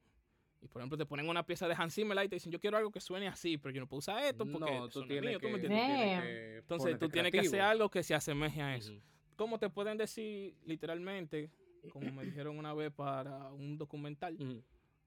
[0.61, 2.77] Y por ejemplo, te ponen una pieza de Hans Zimmer y te dicen, yo quiero
[2.77, 5.39] algo que suene así, pero yo no puedo usar esto porque No, tú tienes mío,
[5.39, 5.97] ¿tú que, me tú entiendes?
[5.97, 8.91] tienes que Entonces tú tienes que hacer algo que se asemeje a eso.
[8.93, 9.01] Ujú.
[9.35, 11.49] ¿Cómo te pueden decir literalmente,
[11.91, 14.37] como me dijeron una vez para un documental,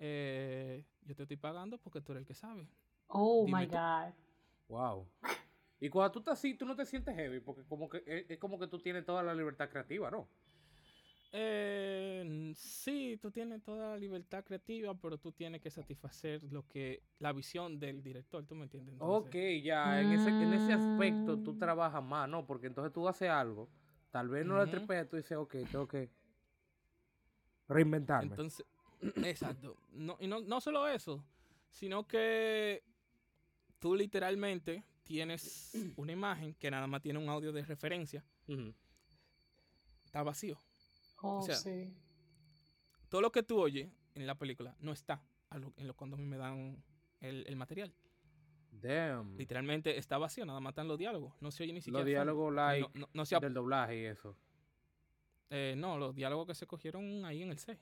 [0.01, 2.67] eh, yo te estoy pagando porque tú eres el que sabe?
[3.07, 3.75] Oh Dime my tú.
[3.77, 4.13] God.
[4.69, 5.09] Wow.
[5.79, 8.39] Y cuando tú estás así, tú no te sientes heavy, porque como que es, es
[8.39, 10.27] como que tú tienes toda la libertad creativa, ¿no?
[11.37, 17.03] Eh, sí, tú tienes toda la libertad creativa, pero tú tienes que satisfacer lo que
[17.19, 18.93] la visión del director, ¿tú me entiendes?
[18.93, 21.59] Entonces, ok, ya, en ese, en ese aspecto tú Mm.
[21.59, 22.47] trabajas más, ¿no?
[22.47, 23.69] Porque entonces tú haces algo,
[24.13, 24.71] tal vez no le Ujú.
[24.77, 26.09] tripeas, tú dices, ok, tengo que
[27.67, 28.31] reinventarme.
[28.31, 28.65] Entonces,
[29.25, 29.77] exacto.
[29.91, 31.25] No, y no, no solo eso,
[31.69, 32.85] sino que
[33.81, 38.25] tú literalmente tienes una imagen que nada más tiene un audio de referencia,
[40.05, 40.57] está vacío.
[41.27, 41.95] Oh, sea, sí.
[43.09, 46.17] todo lo que tú oyes en la película no está a lo- en lo, cuando
[46.17, 46.83] me dan
[47.21, 47.93] el, el material.
[48.71, 49.37] Damn.
[49.39, 51.33] Literalmente está vacío, nada más están los diálogos.
[51.41, 52.01] No se oye ni siquiera.
[52.01, 54.37] Los diálogos Y like No, no, no se del doblaje y eso.
[55.51, 57.79] eh, no, los diálogos que se cogieron ahí en el set.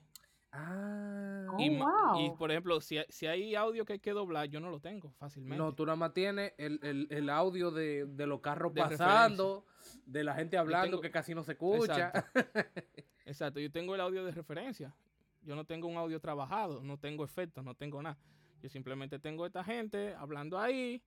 [0.54, 1.46] Ah.
[1.50, 2.36] Oh, y, y, wow.
[2.36, 5.10] por ejemplo, si, hay- si hay audio que hay que doblar, yo no lo tengo
[5.12, 5.56] fácilmente.
[5.56, 9.64] No, tú nada más tienes el, el, el audio de, de los carros De pasando,
[10.04, 12.12] de la gente hablando tengo- que casi no se escucha.
[13.24, 14.94] Exacto, yo tengo el audio de referencia.
[15.42, 18.18] Yo no tengo un audio trabajado, no tengo efectos, no tengo nada.
[18.62, 21.02] Yo simplemente tengo esta gente hablando ahí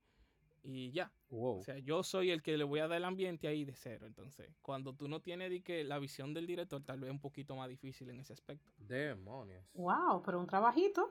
[0.63, 1.11] y ya.
[1.29, 1.59] wow.
[1.59, 4.05] O sea, yo soy el que le voy a dar el ambiente ahí de cero.
[4.07, 7.19] Entonces, cuando tú no tienes di que la visión del director, tal vez es un
[7.21, 8.69] poquito más difícil en ese aspecto.
[8.77, 9.63] Demonios.
[9.73, 11.09] Wow, pero un trabajito.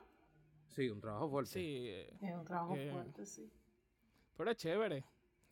[0.69, 1.51] Sí, un trabajo fuerte.
[1.53, 3.51] Sí, eh, Es un trabajo Eh, fuerte, sí.
[4.37, 5.05] pero es chévere.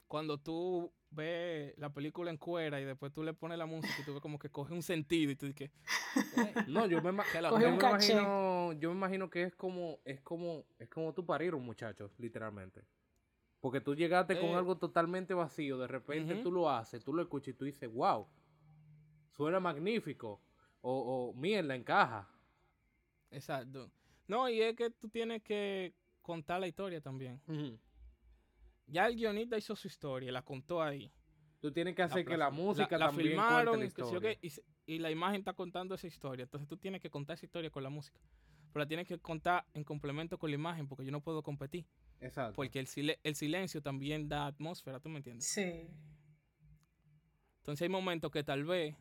[0.08, 4.04] Cuando tú ves la película en cuera y después tú le pones la música y
[4.04, 5.70] tú ves como que coge un sentido y tú dices,
[6.66, 10.20] No, yo me, Que la- yo me imagino, yo me imagino que es como, es
[10.20, 12.82] como, es como tú parir un muchacho, literalmente.
[13.60, 14.54] Porque tú llegaste con Eh.
[14.56, 18.26] algo totalmente vacío, de repente tú lo haces, tú lo escuchas y tú dices, wow,
[19.30, 20.40] suena magnífico.
[20.80, 22.28] O, o mierda, encaja.
[23.30, 23.90] exacto.
[24.26, 27.40] No, y es que tú tienes que contar la historia también.
[28.92, 31.10] Ya el guionista hizo su historia, la contó ahí.
[31.60, 34.38] Tú tienes que hacer que la música la, también filmaron cuente y, la historia.
[34.86, 36.42] y, y la imagen está contando esa historia.
[36.42, 38.20] Entonces tú tienes que contar esa historia con la música.
[38.72, 41.86] Pero la tienes que contar en complemento con la imagen porque yo no puedo competir.
[42.20, 42.54] Exacto.
[42.54, 45.46] Porque el, sile- el silencio también da atmósfera, ¿tú me entiendes?
[45.48, 45.88] Sí.
[47.58, 48.96] Entonces hay momentos que tal vez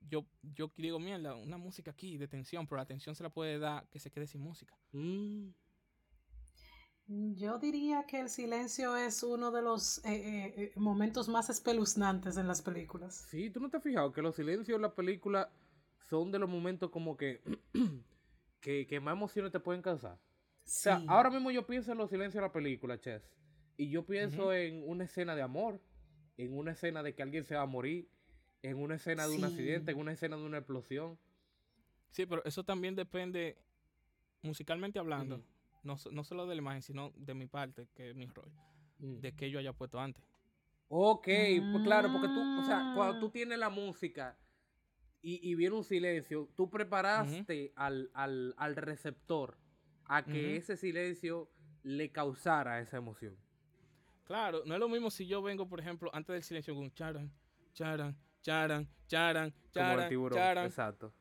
[0.00, 3.58] yo, yo digo, mierda, una música aquí de tensión, pero la tensión se la puede
[3.58, 4.76] dar que se quede sin música.
[4.92, 5.48] Mm,
[7.08, 12.36] Yo diría que el silencio es uno de los eh, eh, eh, momentos más espeluznantes
[12.36, 13.26] en las películas.
[13.30, 15.52] Sí, tú no te has fijado que los silencios en la película
[16.08, 17.42] son de los momentos como que,
[18.60, 20.14] que, que más emociones te pueden causar.
[20.14, 20.18] O
[20.64, 23.22] sea, ahora mismo yo pienso en los silencios de la película, Chess.
[23.76, 25.80] Y yo pienso en una escena de amor,
[26.36, 28.10] en una escena de que alguien se va a morir,
[28.62, 31.20] en una escena de un accidente, en una escena de una explosión.
[32.10, 33.58] Sí, pero eso también depende,
[34.42, 35.40] musicalmente hablando.
[35.86, 38.50] No, no solo de la imagen, sino de mi parte, que es mi rol,
[38.98, 39.20] Mm.
[39.20, 40.24] de que yo haya puesto antes.
[40.88, 44.38] Ok, pues claro, porque tú, o sea, cuando tú tienes la música
[45.20, 49.58] y, y viene un silencio, tú preparaste al, al, al receptor
[50.06, 51.50] a que ese silencio
[51.82, 53.36] le causara esa emoción.
[54.24, 57.30] Claro, no es lo mismo si yo vengo, por ejemplo, antes del silencio con charan,
[57.74, 60.38] charan, charan, charan, charan, tiburón.
[60.38, 61.12] charan, Exacto.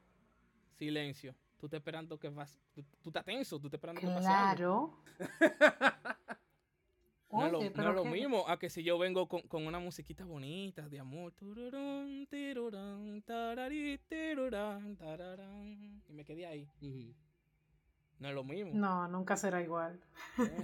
[0.77, 1.35] silencio.
[1.65, 4.99] Tú estás esperando que vas, tú, tú estás tenso, tú estás esperando que pase algo.
[5.17, 5.17] Claro.
[7.31, 10.23] No es lo, no es mismo a que si yo vengo con, con una musiquita
[10.23, 11.33] bonita de amor.
[11.33, 16.69] tururún, tirurán, tararí, tirurán, tararán, y me quedé ahí.
[18.19, 18.71] No es lo mismo.
[18.75, 19.99] No, nunca será igual.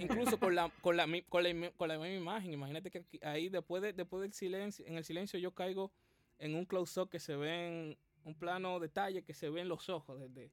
[0.00, 2.52] Incluso con la, con, la, con, la, con la misma imagen.
[2.52, 5.92] Imagínate que aquí- ahí después, de, después del silencio, en el silencio yo caigo
[6.38, 10.50] en un close-up que se ven, un plano detalle que se ven los ojos de-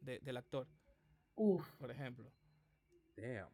[0.00, 0.66] de- de- del actor,
[1.34, 1.66] Uf.
[1.76, 2.30] por ejemplo.
[3.16, 3.48] Damn.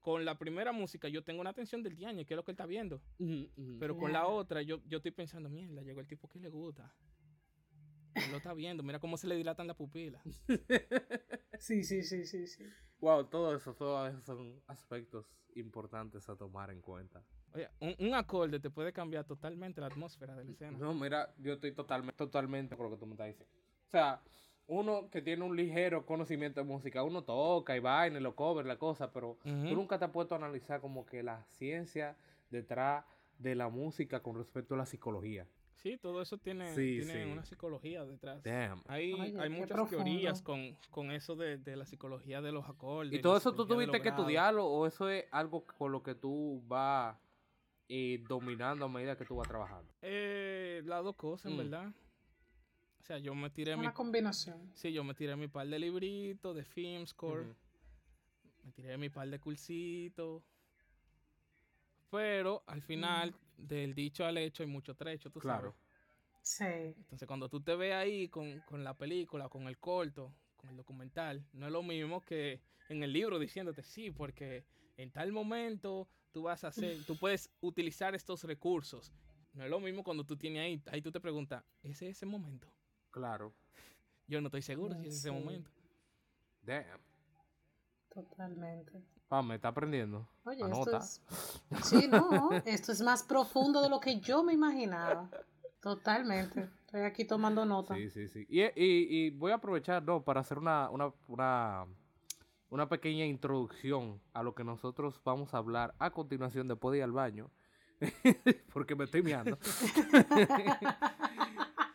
[0.00, 2.54] Con la primera música yo tengo una atención del diaño, que es lo que él
[2.54, 3.00] está viendo.
[3.80, 6.94] Pero con la otra, yo, yo estoy pensando, mierda, llegó el tipo que le gusta.
[8.14, 10.22] Él lo está viendo, mira cómo se le dilatan las pupilas.
[11.58, 12.64] Sí, sí, sí, sí, sí.
[13.00, 17.24] Wow, todo eso, todos esos son aspectos importantes a tomar en cuenta.
[17.54, 20.76] Oye, un, un acorde te puede cambiar totalmente la atmósfera de la escena.
[20.76, 23.54] No, mira, yo estoy totalmente, totalmente con lo que tú me estás diciendo.
[23.86, 24.22] O sea,
[24.68, 28.66] uno que tiene un ligero conocimiento de música, uno toca y vaina y lo cover,
[28.66, 29.74] la cosa, pero tú Ujú.
[29.74, 32.16] nunca te has puesto a analizar como que la ciencia
[32.50, 33.04] detrás
[33.38, 35.46] de la música con respecto a la psicología.
[35.74, 37.30] Sí, todo eso tiene, Sí, tiene sí.
[37.30, 38.42] una psicología detrás.
[38.42, 38.82] Damn.
[38.88, 40.04] Hay, hay muchas profundo.
[40.04, 43.12] teorías con, con eso de, de la psicología de los acordes.
[43.12, 46.62] ¿Y todo eso tú tuviste que estudiarlo o eso es algo con lo que tú
[46.66, 47.16] vas
[47.88, 49.92] eh, dominando a medida que tú vas trabajando?
[50.02, 51.58] Eh, las dos cosas, en Mm.
[51.58, 51.92] verdad.
[53.06, 53.82] O sea, yo me tiré mi...
[53.82, 54.72] Una combinación.
[54.74, 57.42] Sí, yo me tiré mi par de libritos, de film score.
[57.42, 57.56] Ujú.
[58.64, 60.42] Me tiré mi par de cursitos.
[62.10, 65.76] Pero al final, del dicho al hecho, hay mucho trecho, tú Claro.
[66.42, 66.96] sabes.
[66.96, 67.00] Sí.
[67.00, 70.76] Entonces, cuando tú te ves ahí con, con la película, con el corto, con el
[70.76, 74.64] documental, no es lo mismo que en el libro diciéndote, sí, porque
[74.96, 79.12] en tal momento tú vas a hacer, tú puedes utilizar estos recursos.
[79.52, 82.26] No es lo mismo cuando tú tienes ahí, ahí tú te preguntas, ¿ese es ese
[82.26, 82.68] momento?
[83.16, 83.54] Claro.
[84.26, 85.70] Yo no estoy seguro si Mm, es ese momento.
[86.60, 87.00] Damn.
[88.10, 89.02] Totalmente.
[89.30, 90.28] Ah, me está aprendiendo.
[90.44, 90.98] Oye, Anota.
[90.98, 91.22] esto es.
[92.02, 92.50] Sí, no.
[92.66, 95.30] Esto es más profundo de lo que yo me imaginaba.
[95.80, 96.68] Totalmente.
[96.84, 97.94] Estoy aquí tomando nota.
[97.94, 98.44] Sí, sí, sí.
[98.50, 100.22] Y, y- y voy a aprovechar, ¿no?
[100.22, 101.86] Para hacer una, una, una,
[102.68, 107.04] una pequeña introducción a lo que nosotros vamos a hablar a continuación después de ir
[107.04, 107.50] al baño.
[108.74, 109.56] Porque me estoy meando.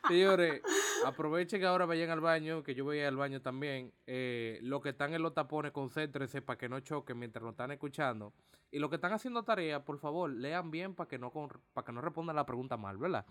[0.07, 0.61] Señores,
[1.05, 3.93] aprovechen que ahora vayan al baño, que yo voy al baño también.
[4.07, 7.71] Eh, los que están en los tapones, concéntrense para que no choquen mientras lo están
[7.71, 8.33] escuchando.
[8.71, 11.31] Y los que están haciendo tarea, por favor, lean bien para que no
[11.73, 13.25] para que no respondan la pregunta mal, ¿verdad?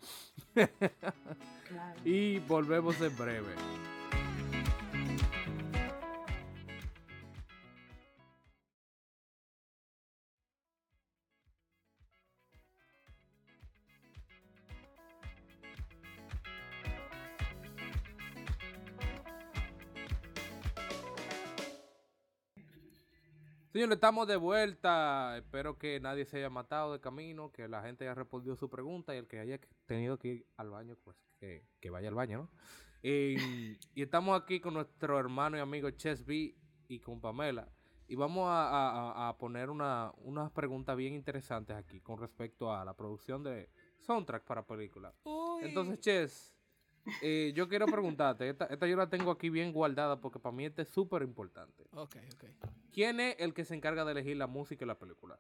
[1.69, 2.01] Claro.
[2.05, 3.55] Y volvemos en breve.
[23.81, 25.39] Señores, estamos de vuelta.
[25.39, 29.15] Espero que nadie se haya matado de camino, que la gente haya respondido su pregunta
[29.15, 32.43] y el que haya tenido que ir al baño, pues que, que vaya al baño,
[32.43, 32.51] ¿no?
[33.03, 36.55] Y, y estamos aquí con nuestro hermano y amigo Chess B
[36.89, 37.71] y con Pamela.
[38.07, 42.75] Y vamos a, a- a- a poner una, unas preguntas bien interesantes aquí con respecto
[42.75, 45.15] a la producción de soundtrack para películas.
[45.65, 46.55] Entonces, Chess,
[47.23, 50.65] eh, yo quiero preguntarte, esta, esta yo la tengo aquí bien guardada porque para mí
[50.65, 51.85] esta es súper importante.
[51.93, 52.45] Ok, ok.
[52.93, 55.39] ¿Quién es el que se encarga de elegir la música y la película?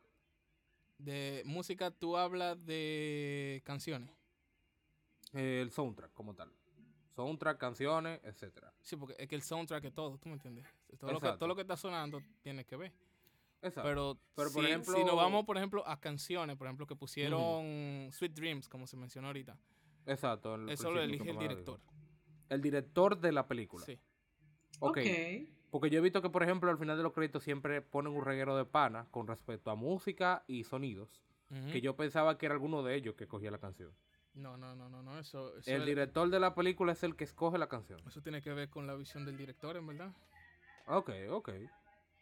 [0.98, 4.10] De música tú hablas de canciones.
[5.32, 6.52] Eh, el soundtrack como tal.
[7.14, 8.72] Soundtrack, canciones, etcétera.
[8.80, 10.64] Sí, porque es que el soundtrack es todo, ¿tú me entiendes?
[10.98, 12.92] Todo, lo que, todo lo que está sonando tiene que ver.
[13.62, 13.82] Exacto.
[13.88, 16.96] Pero, Pero, por si, ejemplo- si nos vamos, por ejemplo, a canciones, por ejemplo, que
[16.96, 19.58] pusieron Sweet Dreams, como se mencionó ahorita,
[20.06, 20.68] Exacto.
[20.68, 21.80] eso lo elige el director.
[22.48, 23.84] El director de la película.
[23.84, 23.98] Sí.
[24.80, 24.98] Ok.
[24.98, 25.06] Ok.
[25.70, 28.24] Porque yo he visto que, por ejemplo, al final de los créditos siempre ponen un
[28.24, 31.22] reguero de pana con respecto a música y sonidos.
[31.72, 33.92] Que yo pensaba que era alguno de ellos que cogía la canción.
[34.34, 35.18] No, no, no, no, no.
[35.18, 38.00] Eso, eso, El es- director de la película es el que escoge la canción.
[38.06, 40.12] eso tiene que ver con la visión del director, en verdad.
[40.86, 41.48] Ok, ok,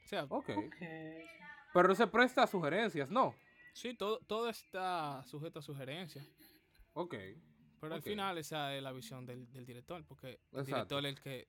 [0.05, 0.49] O sea, ok.
[0.57, 0.77] Ok.
[1.75, 3.35] Pero se presta a sugerencias, ¿no?
[3.75, 6.27] sí, todo, todo está sujeto a sugerencias.
[6.95, 7.15] Ok.
[7.81, 11.21] Pero al final esa es la visión del, del director, porque el director es el
[11.21, 11.49] que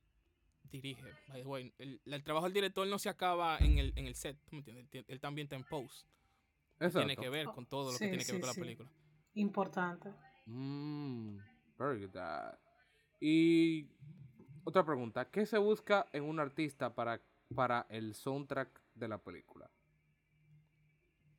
[0.64, 1.14] dirige.
[1.28, 4.16] By the way, el, el trabajo del director no se acaba en el, en el
[4.16, 4.88] set, ¿tú me entiendes?
[4.92, 6.08] Él, él también está en post.
[6.74, 7.00] Exacto.
[7.00, 8.92] Tiene que ver con todo lo que Sí, tiene que ver sí, con la película.
[9.34, 10.14] Importante.
[10.46, 11.38] Mm,
[11.78, 12.18] very good.
[13.20, 13.90] Y
[14.64, 17.22] otra pregunta, ¿qué se busca en un artista para,
[17.54, 19.70] para el soundtrack de la película?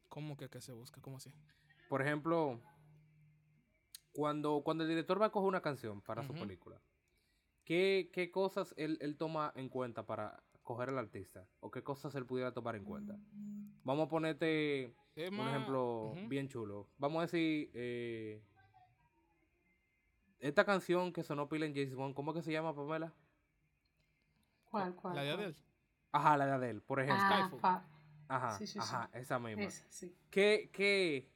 [0.09, 1.01] ¿Cómo que, que se busca?
[1.01, 1.33] ¿Cómo así?
[1.89, 2.61] Por ejemplo,
[4.13, 6.81] cuando, cuando el director va a coger una canción para su película,
[7.65, 11.47] ¿qué, qué cosas él, él toma en cuenta para coger al artista?
[11.61, 13.19] ¿O qué cosas él pudiera tomar en cuenta?
[13.85, 16.89] Vamos a ponerte un ejemplo bien chulo.
[16.99, 18.43] Vamos a decir, eh,
[20.39, 23.13] esta canción que sonó pila en James Bond, ¿cómo es que se llama, Pamela?
[24.71, 25.17] ¿Cuál, cuál?
[25.17, 25.31] La de?
[25.31, 25.55] Adele.
[26.13, 27.25] Ajá, la de Adele, por ejemplo.
[27.25, 27.61] Ah, Skyfall.
[27.61, 27.87] fa-
[28.29, 28.79] Ajá, sí, sí, sí.
[28.81, 29.65] ajá, esa misma.
[29.65, 30.15] esa, sí.
[30.31, 31.29] ¿Qué, qué,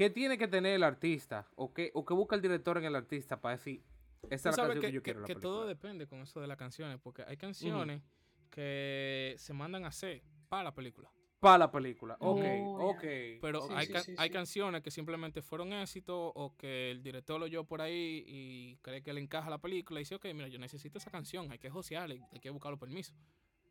[0.00, 1.46] qué tiene que tener el artista?
[1.56, 3.82] ¿O qué, ¿O qué busca el director en el artista para decir,
[4.30, 5.66] esa Tú es la canción que, que, yo que- quiero en la que todo película"?
[5.66, 8.02] depende con eso de las canciones, porque hay canciones
[8.50, 11.12] que se mandan a hacer para la película.
[11.38, 12.16] Para la película.
[12.20, 13.02] Ok, Oh, ok.
[13.42, 17.02] Pero Sí, hay, sí, ca- sí, hay canciones que simplemente fueron éxito o que el
[17.02, 20.24] director lo oyó por ahí y cree que le encaja la película y dice, ok,
[20.34, 23.14] mira, yo necesito esa canción, hay que josearle, hay que buscar los permisos.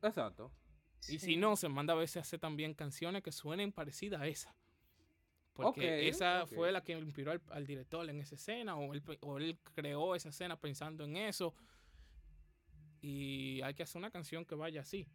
[0.04, 0.52] Exacto.
[1.08, 1.20] Y Sí.
[1.20, 4.56] si no, se manda a veces a hacer también canciones que suenen parecidas a esa.
[5.67, 9.38] Porque esa fue la que inspiró al, al director en esa escena, o él, o
[9.38, 11.54] él creó esa escena pensando en eso.
[13.02, 15.08] Y hay que hacer una canción que vaya así.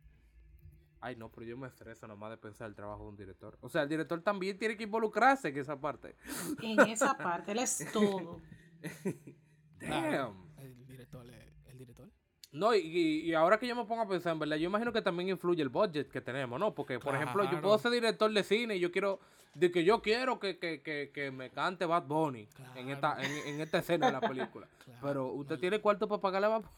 [1.01, 3.59] Ay, no, pero yo me estreso nomás de pensar el trabajo de un director.
[3.61, 6.17] O sea, el director también tiene que involucrarse en esa parte.
[6.63, 8.41] En esa parte, él es todo.
[9.81, 10.51] Damn.
[10.59, 12.11] el director, es- el director.
[12.55, 15.03] No, y, y- ahora que yo me pongo a pensar, en verdad, yo imagino que
[15.03, 16.73] también influye el budget que tenemos, ¿no?
[16.73, 19.19] Porque, por ejemplo, yo puedo ser director de cine y yo quiero,
[19.55, 23.33] de que yo quiero que, que, que, que me cante Bad Bunny en, esta, en,
[23.55, 24.67] en esta escena de la película.
[24.85, 26.73] Claro, Pero usted no, tiene cuarto para pagarle a Bad Bunny.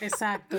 [0.00, 0.56] Exacto.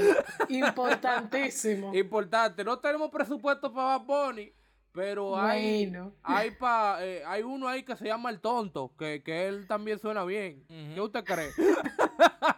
[0.50, 1.94] Importantísimo.
[1.96, 4.52] Importante, no tenemos presupuesto para Bad Bunny,
[4.94, 6.14] pero hay, Bueno.
[6.24, 10.00] hay, pa, eh, hay uno ahí que se llama El Tonto, que, que él también
[10.00, 10.64] suena bien.
[10.68, 11.04] ¿Qué Ujú.
[11.06, 11.50] usted cree?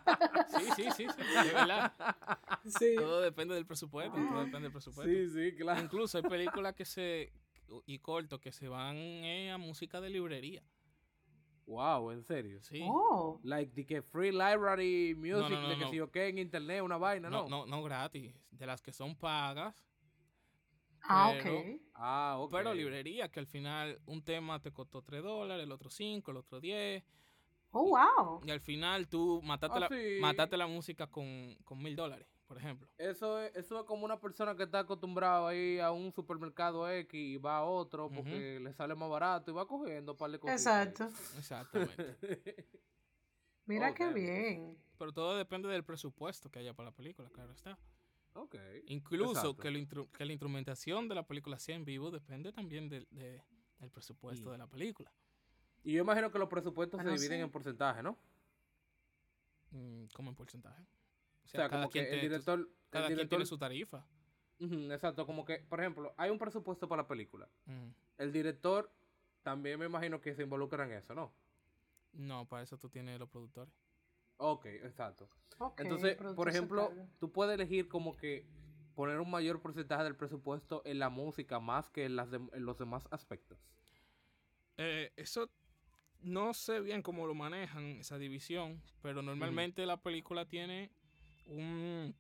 [0.48, 1.94] Sí, sí, sí, sí, es verdad.
[2.66, 2.96] Sí.
[2.96, 5.12] Todo depende del presupuesto, todo depende del presupuesto.
[5.12, 5.82] sí, sí, claro.
[5.82, 7.34] Incluso hay películas que se
[7.86, 10.64] y cortos que se van eh, a música de librería.
[11.66, 12.62] Wow, en serio.
[12.62, 12.82] Sí.
[12.88, 13.40] Oh.
[13.44, 15.90] Like de que free library music, no, no, de que no.
[15.90, 17.66] si yo qué en internet, una vaina, No, ¿no?
[17.66, 18.34] no, no gratis.
[18.52, 19.84] De las que son pagas,
[21.08, 21.66] Ah, Pero- ok.
[21.94, 22.52] Ah, ok.
[22.52, 26.38] pero librería, que al final un tema te costó 3 dólares, el otro 5, el
[26.38, 27.04] otro 10.
[27.72, 28.42] Oh, wow.
[28.46, 30.18] Y al final tú mataste, Ah, la, sí.
[30.22, 32.88] mataste la música con, con mil dólares, por ejemplo.
[32.98, 36.90] Eso es, eso es como una persona que está acostumbrado a ir a un supermercado
[36.90, 40.32] X y va a otro porque le sale más barato y va cogiendo un par
[40.32, 40.56] de cosas.
[40.62, 41.10] Exacto.
[41.38, 42.16] Exactamente.
[43.66, 44.78] Mira Oh, qué bien.
[44.98, 47.78] pero todo depende del presupuesto que haya para la película, claro está.
[48.88, 49.58] Incluso Exacto.
[49.58, 53.08] que, lo intru- que la instrumentación de la película sea en vivo depende también del,
[53.12, 53.42] de-
[53.80, 55.12] del presupuesto de la película.
[55.84, 57.44] Y yo imagino que los presupuestos Bueno, se dividen sí.
[57.44, 58.18] en porcentaje, ¿no?
[59.72, 60.84] Mm, como en porcentaje.
[61.44, 62.70] O sea, como que el director...
[62.90, 64.06] cada el quien tiene su tarifa.
[64.60, 67.48] Exacto, como que, por ejemplo, hay un presupuesto para la película.
[68.18, 68.92] El director
[69.44, 71.32] también me imagino que se involucra en eso, ¿no?
[72.14, 73.74] No, para eso tú tienes los productores.
[74.38, 75.30] Ok, exacto.
[75.60, 78.46] Ok, Entonces, por ejemplo, tú puedes elegir como que
[78.96, 82.78] poner un mayor porcentaje del presupuesto en la música más que en, las en los
[82.78, 83.58] demás aspectos.
[84.78, 85.50] Eh, eso
[86.22, 90.92] no sé bien cómo lo manejan, esa división, pero normalmente la película tiene
[91.48, 92.16] un,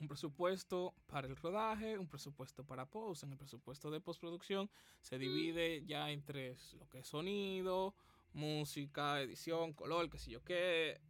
[0.00, 3.24] un presupuesto para el rodaje, un presupuesto para post.
[3.24, 7.94] En el presupuesto de postproducción se divide ya entre lo que es sonido,
[8.32, 11.00] música, edición, color, qué sé yo qué,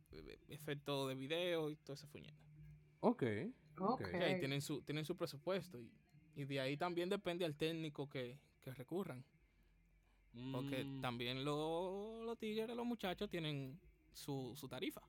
[0.49, 2.41] efecto de video y todo ese fuñendo.
[3.01, 3.23] Ok.
[3.81, 4.09] Ok.
[4.15, 5.91] Y ahí tienen su, tienen su presupuesto y,
[6.35, 9.25] y de ahí también depende al técnico que, que recurran.
[10.53, 13.81] Porque Mm, también lo- los tigres, los muchachos, tienen
[14.13, 15.01] su, su tarifa.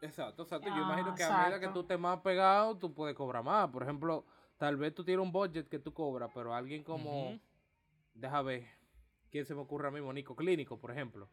[0.00, 0.68] Exacto, exacto.
[0.68, 3.68] Yo Ah, imagino que a medida que tú estés más pegado, tú puedes cobrar más.
[3.68, 4.24] Por ejemplo,
[4.56, 7.40] tal vez tú tienes un budget que tú cobras, pero alguien como, Ujú.
[8.14, 8.66] deja ver,
[9.30, 10.00] ¿quién se me ocurre a mí?
[10.12, 11.28] Nico Clínico, por ejemplo.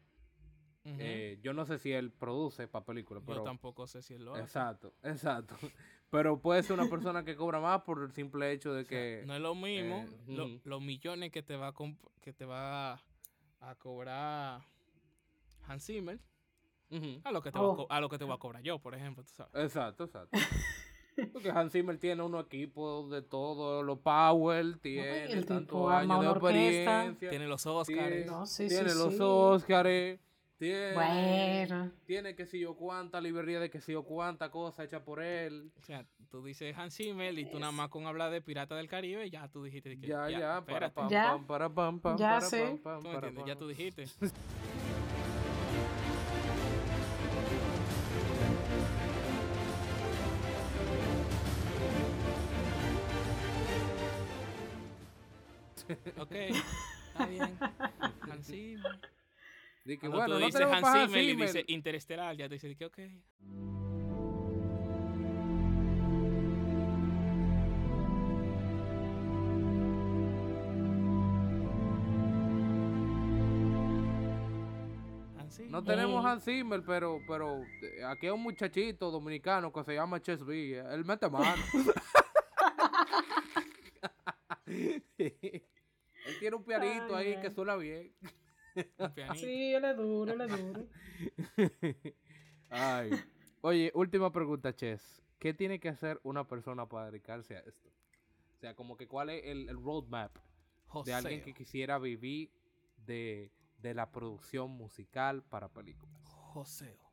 [0.87, 3.43] Eh, yo no sé si él produce para películas, Yo pero...
[3.43, 4.43] tampoco sé si él lo hace.
[4.43, 5.55] Exacto, exacto.
[6.11, 8.89] Pero puede ser una persona que cobra más por el simple hecho de O sea,
[8.89, 9.23] que...
[9.25, 12.45] no es lo mismo eh, lo- los millones que te va a comp- que te
[12.45, 13.01] va
[13.59, 14.61] a cobrar
[15.67, 16.19] Hans Zimmer
[17.23, 17.87] a lo que te va a, Oh.
[17.89, 19.51] a lo que te voy a cobrar yo, por ejemplo, tú sabes.
[19.55, 20.37] Exacto, exacto.
[21.33, 26.29] Porque Hans Zimmer tiene unos equipos de todo, los Power, tiene el tantos años de
[26.29, 27.29] experiencia.
[27.29, 27.87] Tiene los Oscars.
[28.09, 29.19] tiene, No, sí, tiene sí, los sí.
[29.21, 30.19] Óscares,
[30.57, 31.91] tiene, Bueno.
[32.05, 35.71] tiene que si yo cuánta librería de que si yo cuánta cosa hecha por él.
[35.77, 38.87] O sea, tú dices Hans Zimmer y tú nada más con hablar de Pirata del
[38.87, 41.23] Caribe, ya tú dijiste que Ya, ya, para pam, Ya.
[41.23, 42.61] pam, para pam, pam, Ya para sé.
[42.63, 43.55] pam, pam, ¿Tú me para entiendes?
[43.55, 44.05] Ya tú dijiste.
[56.17, 57.57] ok, está bien.
[58.29, 58.99] Hans Zimmer.
[59.85, 61.47] Di que, Cuando bueno, tú no dices tenemos Hans Hans Zimmer y Zimmer.
[61.47, 62.99] dices Interestelar, ya te dices que ok.
[75.49, 75.71] Zimmer.
[75.71, 76.27] No tenemos Eh.
[76.27, 80.77] Hans Zimmer, pero, pero eh, aquí hay un muchachito dominicano que se llama Ches B.
[80.91, 81.63] Él mete mano.
[85.17, 85.63] él
[86.39, 87.41] tiene un pianito Ay, ahí ay.
[87.41, 88.11] que suena bien.
[88.97, 89.35] Un pianito.
[89.45, 90.87] Sí, él es duro, él es duro.
[92.69, 93.11] Ay.
[93.61, 95.21] Oye, última pregunta, Ches.
[95.39, 97.89] ¿Qué tiene que hacer una persona para dedicarse a esto?
[98.55, 100.35] O sea, como que cuál es el, el roadmap
[101.05, 102.51] de alguien que quisiera vivir
[103.05, 106.21] de, de la producción musical para películas.
[106.53, 107.03] Joseo.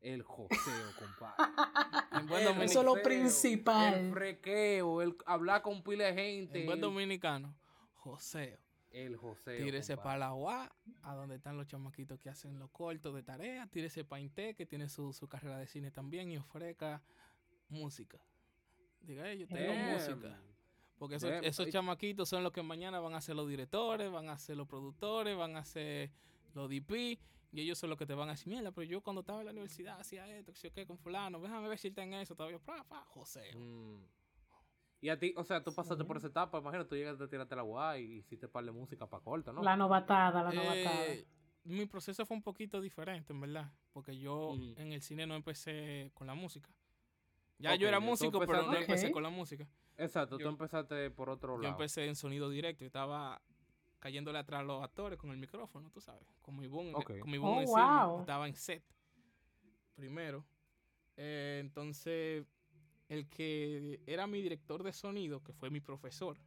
[0.00, 0.56] El joseo,
[0.98, 1.52] compadre.
[2.12, 3.94] En buen, El domini- Eso es lo principal.
[3.94, 6.60] El frequeo, el hablar con pila de gente.
[6.60, 7.54] en buen el- dominicano,
[7.94, 8.58] Joseo.
[8.96, 9.62] El joseo.
[9.62, 10.72] Tírese para la UA,
[11.02, 13.66] a donde están los chamaquitos que hacen los cortos de tarea.
[13.66, 17.02] Tírese para Inte, que tiene su, su carrera de cine también, y ofrezca
[17.68, 18.18] música.
[19.02, 19.92] Diga, "Ey, yo tengo Damn.
[19.92, 20.40] música.
[20.98, 24.38] Porque esos, esos chamaquitos son los que mañana van a ser los directores, van a
[24.38, 26.10] ser los productores, van a ser
[26.54, 27.18] los DP.
[27.52, 29.46] Y ellos son los que te van a decir, mierda, pero yo cuando estaba en
[29.46, 32.34] la universidad hacía esto, que yo qué, con fulano, déjame ver si está en eso
[32.34, 32.58] todavía.
[32.58, 33.58] Pa, pa, Joseo.
[33.58, 34.04] Mm.
[35.06, 37.54] Y a ti, o sea, tú pasaste por esa etapa, imagino, tú llegaste a tirarte
[37.54, 39.62] la guay y hiciste par de música para corta, ¿no?
[39.62, 41.06] La novatada, la novatada.
[41.06, 41.24] Eh,
[41.62, 43.70] mi proceso fue un poquito diferente, en verdad.
[43.92, 44.74] Porque yo Ujú.
[44.76, 46.68] en el cine no empecé con la música.
[47.58, 49.68] Ya yo era músico, pero no empecé con la música.
[49.96, 51.74] Exacto, tú yo- empezaste por otro Yo lado.
[51.74, 53.40] empecé en sonido directo y estaba
[54.00, 56.26] cayéndole atrás a los actores con el micrófono, tú sabes.
[56.42, 57.20] Con mi boom, Ok.
[57.20, 58.06] con mi boom Oh, encima.
[58.08, 58.20] wow.
[58.22, 58.82] Estaba en set
[59.94, 60.44] primero.
[61.16, 62.44] Eh, entonces,
[63.08, 66.38] el que era mi director de sonido, que fue mi profesor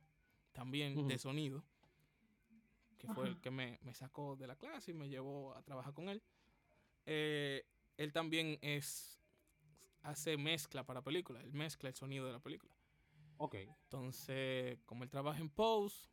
[0.51, 1.20] también de Ujú.
[1.20, 1.64] sonido,
[2.97, 3.41] que fue el Ajá.
[3.41, 6.22] que me, me sacó de la clase y me llevó a trabajar con él.
[7.05, 7.66] eh,
[7.97, 9.20] él también es
[10.03, 12.74] hace mezcla para películas, él mezcla el sonido de la película.
[13.38, 13.55] Ok.
[13.55, 16.10] Entonces, como él trabaja en post,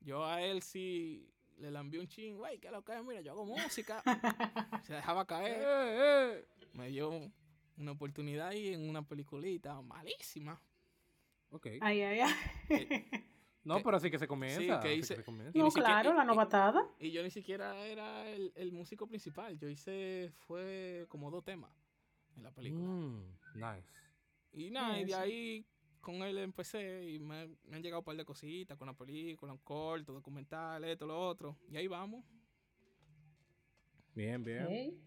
[0.00, 3.30] yo a él sí le envié un ching, güey, que lo que es, mira, yo
[3.32, 4.02] hago música.
[4.84, 5.62] Se dejaba caer.
[5.62, 6.68] Eh, eh.
[6.72, 7.30] Me dio
[7.76, 10.60] una oportunidad ahí en una peliculita malísima.
[11.50, 11.66] Ok.
[11.80, 13.06] Ay, ay, ay.
[13.64, 14.60] No, que- pero así que se comienza.
[14.60, 15.58] sí, que hice- se comienza.
[15.58, 16.86] No, siquiera- claro, la novatada.
[16.98, 19.58] Y yo ni siquiera era el, el músico principal.
[19.58, 21.70] Yo hice, fue como dos temas
[22.36, 22.84] en la película.
[22.84, 23.88] Mm, nice.
[24.52, 25.66] Y nada, y de ahí
[26.00, 29.52] con él empecé y me, me han llegado un par de cositas con la película,
[29.52, 31.56] un corto, documental, esto, lo otro.
[31.70, 32.22] Y ahí vamos.
[34.14, 35.00] Bien, bien.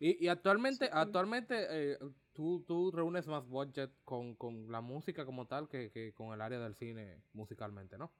[0.00, 1.98] Y, y actualmente, actualmente eh,
[2.32, 6.40] tú, tú reúnes más budget con, con la música como tal que, que con el
[6.40, 8.10] área del cine musicalmente, ¿no?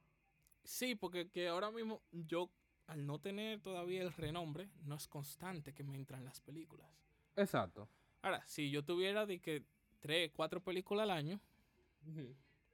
[0.62, 2.50] Sí, porque que ahora mismo yo,
[2.86, 6.86] al no tener todavía el renombre, no es constante que me entran las películas.
[7.34, 7.88] Exacto.
[8.20, 9.64] Ahora, si yo tuviera de que
[10.00, 11.40] tres, cuatro películas al año,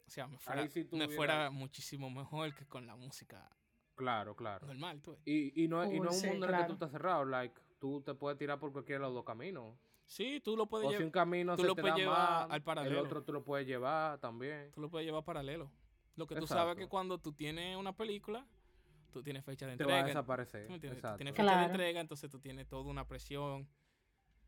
[0.04, 3.48] o sea, me fuera, me fuera muchísimo mejor que con la música
[3.94, 4.66] Claro, claro.
[4.66, 5.20] normal, tú ves.
[5.24, 7.58] Y, y no, y no es un mundo en el que tú estás cerrado, like,
[7.86, 9.76] tú te puedes tirar por cualquiera de los dos caminos.
[10.06, 12.00] Sí, tú lo puedes O si un llevar, camino tú se lo te puedes da
[12.02, 12.98] llevar mal, al paralelo.
[13.00, 14.70] el otro tú lo puedes llevar también.
[14.72, 15.70] tú lo puedes llevar paralelo.
[16.16, 16.80] Lo que tú sabes Exacto.
[16.80, 18.44] que cuando tú tienes una película,
[19.12, 20.06] tú tienes fecha de Te va a entrega.
[20.20, 20.66] desaparecer.
[20.80, 23.68] tienes fecha de entrega, entonces tú tienes toda una presión.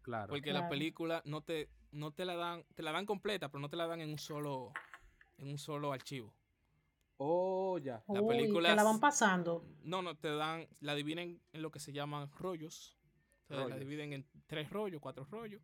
[0.02, 0.28] Claro.
[0.30, 3.68] Porque la película no te, no te la dan, te la dan completa, pero no
[3.68, 4.72] te la dan en un solo,
[5.38, 6.32] en un solo archivo.
[7.18, 8.02] Oh, ya.
[8.08, 9.64] La Uy, película que la es- van pasando.
[9.82, 12.96] No, no, te dan, la dividen en lo que se llaman rollos.
[13.48, 15.62] Entonces, la dividen en tres rollos, cuatro rollos.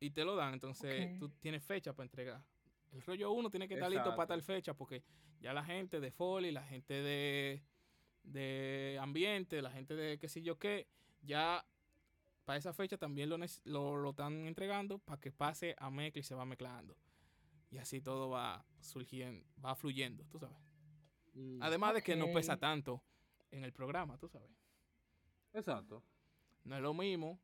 [0.00, 0.54] Y te lo dan.
[0.54, 2.44] Entonces, tú tienes fecha para entregar.
[2.92, 5.02] El rollo uno tiene que estar listo para tal fecha porque
[5.40, 7.62] ya la gente de Foley, la gente de,
[8.22, 10.88] de ambiente, la gente de qué sé yo qué,
[11.22, 11.64] ya
[12.44, 16.22] para esa fecha también lo, lo, lo están entregando para que pase a mezcla y
[16.22, 16.96] se va mezclando.
[17.70, 20.56] Y así todo va surgiendo, va fluyendo, tú sabes.
[21.34, 23.02] Mm, Además de que no pesa tanto
[23.50, 24.50] en el programa, tú sabes.
[25.52, 26.02] Exacto.
[26.68, 27.40] No es lo mismo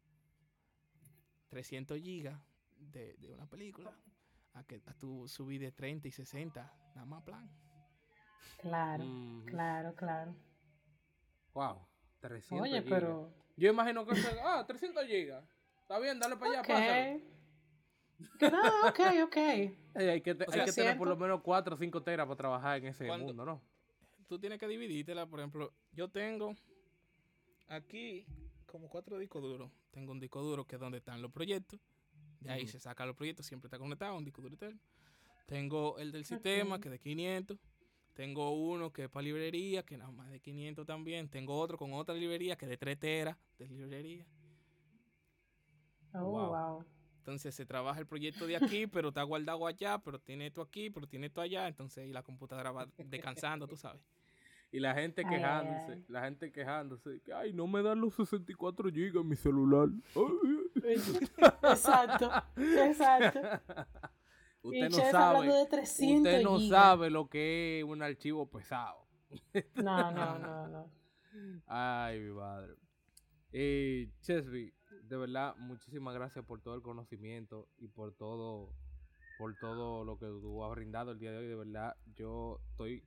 [1.48, 2.38] 300 gigas
[2.76, 3.90] de, de una película
[4.52, 7.48] a que a tu subir de 30 y 60, nada más plan.
[8.60, 9.04] Claro,
[9.46, 10.34] claro, claro.
[11.54, 11.86] Wow.
[12.20, 12.98] 300 Oye, gigas.
[13.00, 13.32] pero.
[13.56, 15.44] Yo imagino que se- ah, 300 gigas.
[15.82, 16.66] Está bien, dale para allá, Ok.
[16.68, 17.20] pásalo.
[18.52, 19.36] No, ok, ok.
[19.94, 22.26] Hay que, te- O hay sea, que tener por lo menos 4 o 5 teras
[22.26, 23.62] para trabajar en ese Cuando- mundo, ¿no?
[24.28, 26.54] Tú tienes que dividírtela, por ejemplo, yo tengo
[27.68, 28.26] aquí
[28.74, 29.70] como cuatro discos duros.
[29.92, 31.78] Tengo un disco duro que es donde están los proyectos.
[32.40, 34.80] De ahí se sacan los proyectos, siempre está conectado, un disco duro eterno.
[35.46, 37.56] Tengo el del sistema, que es de 500.
[38.14, 41.28] Tengo uno que es para librería, que nada más de 500 también.
[41.28, 44.26] Tengo otro con otra librería, que es de 3 teras de librería.
[46.12, 46.48] Oh, Wow.
[46.48, 46.84] wow.
[47.18, 50.90] Entonces se trabaja el proyecto de aquí, pero está guardado allá, pero tiene esto aquí,
[50.90, 51.68] pero tiene esto allá.
[51.68, 54.02] Entonces ahí la computadora va descansando, tú sabes.
[54.74, 56.04] Y la gente Ay, quejándose, ay.
[56.08, 59.88] la gente quejándose, que ay, no me dan los 64 gigas en mi celular.
[61.62, 63.40] Exacto, exacto.
[64.62, 66.82] Usted no sabe, hablando de 300 usted no gigas.
[66.82, 69.06] sabe lo que es un archivo pesado.
[69.76, 70.90] No, no, no, no.
[71.66, 72.74] Ay, mi madre.
[73.52, 78.74] Eh, Chesby, de verdad, muchísimas gracias por todo el conocimiento y por todo,
[79.38, 81.46] por todo lo que tú has brindado el día de hoy.
[81.46, 83.04] De verdad, yo estoy,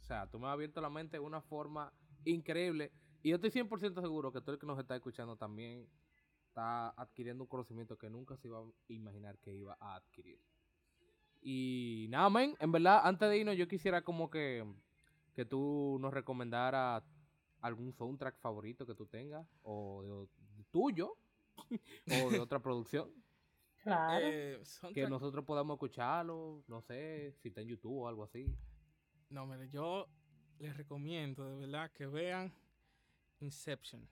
[0.00, 1.92] o sea, tú me has abierto la mente de una forma
[2.24, 2.92] increíble
[3.22, 5.86] y yo estoy 100% seguro que todo el que nos está escuchando también
[6.48, 10.40] está adquiriendo un conocimiento que nunca se iba a imaginar que iba a adquirir.
[11.42, 14.64] Y nada, men, en verdad, antes de irnos, yo quisiera como que,
[15.34, 17.02] que tú nos recomendaras
[17.60, 21.16] algún soundtrack favorito que tú tengas, o de, de tuyo,
[22.24, 23.10] o de otra producción,
[23.82, 24.26] Claro.
[24.26, 24.60] Eh,
[24.92, 28.46] que nosotros podamos escucharlo, no sé, si está en YouTube o algo así.
[29.30, 30.08] No, mire, yo
[30.58, 32.52] les recomiendo de verdad que vean
[33.40, 34.06] Inception.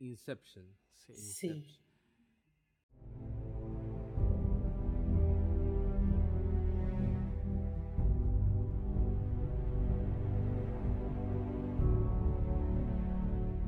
[0.00, 0.66] Inception.
[0.96, 1.14] Sí.
[1.14, 1.78] Sí.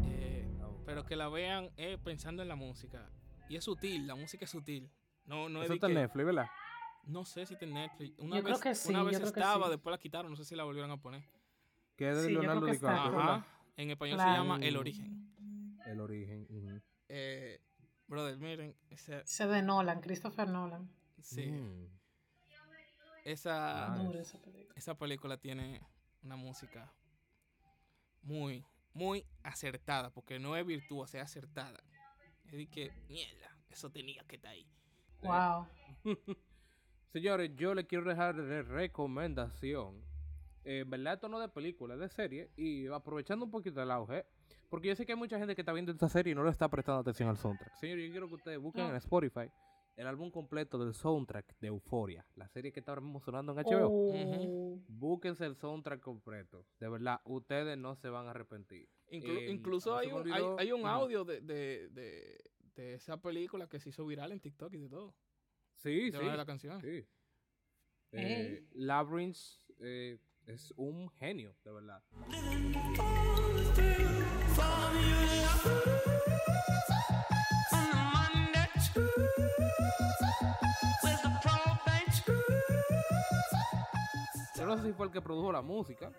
[0.04, 0.46] Eh,
[0.86, 3.08] pero que la vean eh, pensando en la música.
[3.48, 4.90] Y es sutil, la música es sutil.
[5.24, 6.46] No, no es Eso de está en que- Netflix, ¿verdad?
[7.08, 8.18] No sé si está en Netflix.
[8.18, 9.70] Una Yo vez, creo que sí, una vez estaba, sí.
[9.72, 11.24] después la quitaron, no sé si la volvieron a poner.
[11.96, 12.66] Que es de Sí, Leonardo.
[12.66, 13.46] DiCaprio, Ajá.
[13.76, 14.30] En español Claro.
[14.32, 15.78] se llama El Origen.
[15.86, 16.82] El origen.
[17.08, 17.60] Eh,
[18.06, 20.90] brother, miren, ese- Ese de Nolan, Christopher Nolan.
[21.20, 21.86] sí, Mm.
[23.24, 24.74] esa, esa película.
[24.76, 25.80] esa película tiene
[26.22, 26.92] una música
[28.22, 31.82] muy, muy acertada, porque no es virtuosa, es acertada.
[32.44, 34.66] Es de que, mierda, eso tenía que estar ahí.
[35.22, 35.66] Wow.
[37.12, 40.02] Señores, yo le quiero dejar de recomendación.
[40.64, 42.50] Eh, en verdad, esto no de película, es de serie.
[42.56, 44.26] Y aprovechando un poquito el auge,
[44.68, 46.50] porque yo sé que hay mucha gente que está viendo esta serie y no le
[46.50, 47.74] está prestando atención al soundtrack.
[47.76, 48.90] Señores, yo quiero que ustedes busquen Ah.
[48.90, 49.50] en Spotify
[49.96, 53.58] el álbum completo del soundtrack de Euphoria, la serie que está ahora mismo sonando en
[53.58, 53.88] HBO.
[53.90, 54.78] Oh.
[54.86, 56.66] Búsquense el soundtrack completo.
[56.78, 58.88] De verdad, ustedes no se van a arrepentir.
[59.10, 62.38] Inclu- Eh, incluso hay un, hay, hay un audio de, de, de,
[62.76, 65.14] de esa película que se hizo viral en TikTok y de todo.
[65.78, 66.24] Sí, De sí.
[66.24, 66.80] la canción.
[66.80, 67.06] Sí.
[68.12, 69.36] Eh, Labyrinth
[69.80, 72.02] eh, es un genio, de verdad.
[84.56, 86.10] Yo no sé si fue el que produjo la música,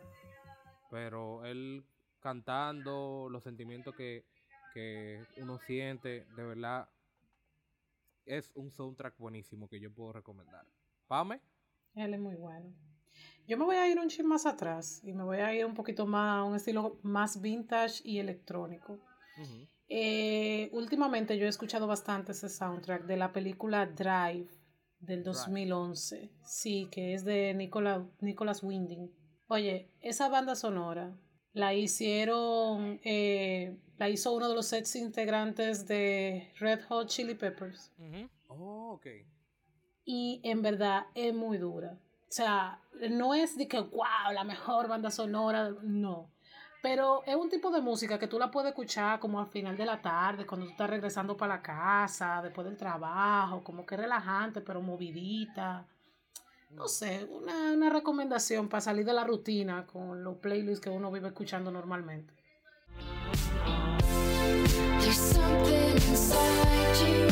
[0.90, 1.84] pero él
[2.22, 4.24] cantando los sentimientos que,
[4.74, 6.88] que uno siente, de verdad,
[8.26, 10.66] es un soundtrack buenísimo que yo puedo recomendar.
[11.08, 11.42] Pame,
[11.96, 12.74] Él es muy bueno.
[13.48, 15.74] Yo me voy a ir un chin más atrás y me voy a ir un
[15.74, 19.00] poquito más a un estilo más vintage y electrónico.
[19.88, 24.50] Eh, últimamente yo he escuchado bastante ese soundtrack de la película Drive
[25.00, 26.30] del 2011.
[26.44, 29.12] Sí, que es de Nicola, Nicholas Winding.
[29.48, 31.18] Oye, esa banda sonora
[31.54, 37.92] la hicieron, eh, la hizo uno de los sets integrantes de Red Hot Chili Peppers.
[38.48, 39.08] Oh, ok.
[40.06, 41.98] Y en verdad es muy dura.
[42.30, 42.80] O sea,
[43.10, 46.30] no es de que, wow, la mejor banda sonora, no.
[46.82, 49.86] Pero es un tipo de música que tú la puedes escuchar como al final de
[49.86, 54.62] la tarde, cuando tú estás regresando para la casa, después del trabajo, como que relajante,
[54.62, 55.86] pero movidita.
[56.70, 61.12] No sé, una, una recomendación para salir de la rutina con los playlists que uno
[61.12, 62.34] vive escuchando normalmente.
[63.02, 64.00] Thank
[65.00, 67.28] There's something inside you.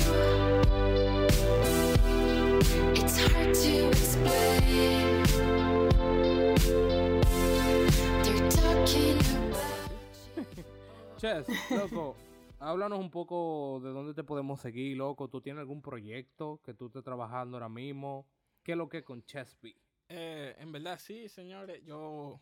[2.96, 5.24] It's hard to explain.
[8.24, 9.88] They're talking about.
[11.18, 12.16] Chess, loco,
[12.60, 15.28] háblanos un poco de dónde te podemos seguir, loco.
[15.28, 18.26] ¿Tú tienes algún proyecto que tú estés trabajando ahora mismo?
[18.68, 19.74] ¿Qué es lo que es con Chesby?
[20.10, 21.82] Eh, en verdad, sí, señores.
[21.86, 22.42] Yo,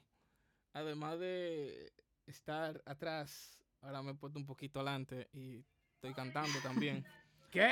[0.73, 1.93] además de
[2.25, 5.63] estar atrás, ahora me he puesto un poquito adelante y
[5.93, 7.05] estoy cantando también.
[7.51, 7.71] ¿Qué?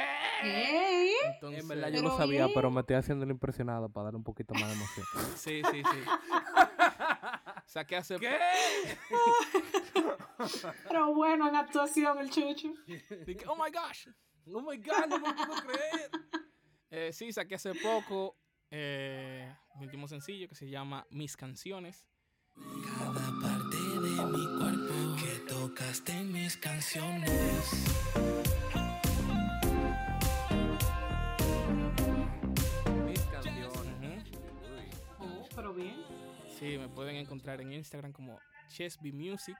[1.34, 4.24] Entonces, En verdad yo lo sabía, pero me estoy haciendo el impresionado para darle un
[4.24, 5.06] poquito más de emoción.
[5.36, 6.00] Sí, sí, sí.
[7.66, 8.38] Saqué hace ¿Qué?
[10.90, 12.72] Pero bueno, en actuación el chucho.
[13.26, 14.10] Dije, oh my gosh.
[14.54, 16.12] Oh my god, no me lo puedo creer.
[16.92, 18.38] Eh, sí, saqué hace poco
[18.76, 22.08] eh, mi último sencillo que se llama Mis Canciones.
[22.56, 27.86] Cada parte de mi cuerpo que tocaste en mis canciones.
[33.06, 34.24] Mis canciones.
[35.20, 35.96] Oh, pero bien.
[36.58, 39.58] Sí, me pueden encontrar en Instagram como Chesby Music.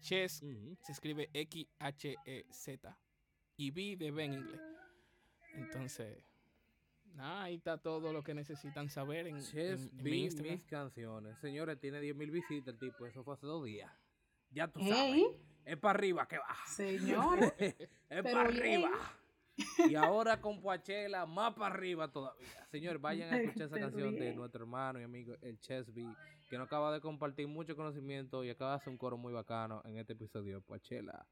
[0.00, 0.74] Ches Ujú.
[0.80, 2.98] se escribe X-H-E-Z.
[3.58, 4.60] Y B de B en inglés.
[5.54, 6.24] Entonces,
[7.18, 10.54] nada, ahí está todo lo que necesitan saber en, en- Chess en mi Instagram.
[10.54, 11.38] mis canciones.
[11.40, 13.04] Señores, tiene 10.000 visitas el tipo.
[13.06, 13.92] Eso fue hace dos días.
[14.50, 14.88] Ya tú Ey.
[14.88, 15.24] sabes.
[15.64, 16.56] Es para arriba que va.
[16.66, 17.52] Señores.
[18.08, 18.90] es para arriba.
[19.88, 22.46] Y ahora con Poachela, más para arriba todavía.
[22.70, 26.06] Señores, vayan a escuchar esa Pero canción de nuestro hermano y amigo, el Chesby,
[26.48, 29.82] que nos acaba de compartir mucho conocimiento y acaba de hacer un coro muy bacano
[29.84, 31.26] en este episodio de Poachela.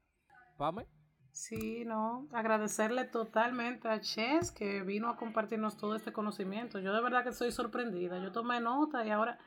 [0.57, 0.85] Pame.
[1.37, 2.27] Sí, no.
[2.33, 6.79] Agradecerle totalmente a Ches que vino a compartirnos todo este conocimiento.
[6.79, 8.17] Yo de verdad que estoy sorprendida.
[8.17, 9.37] Yo tomé nota y ahora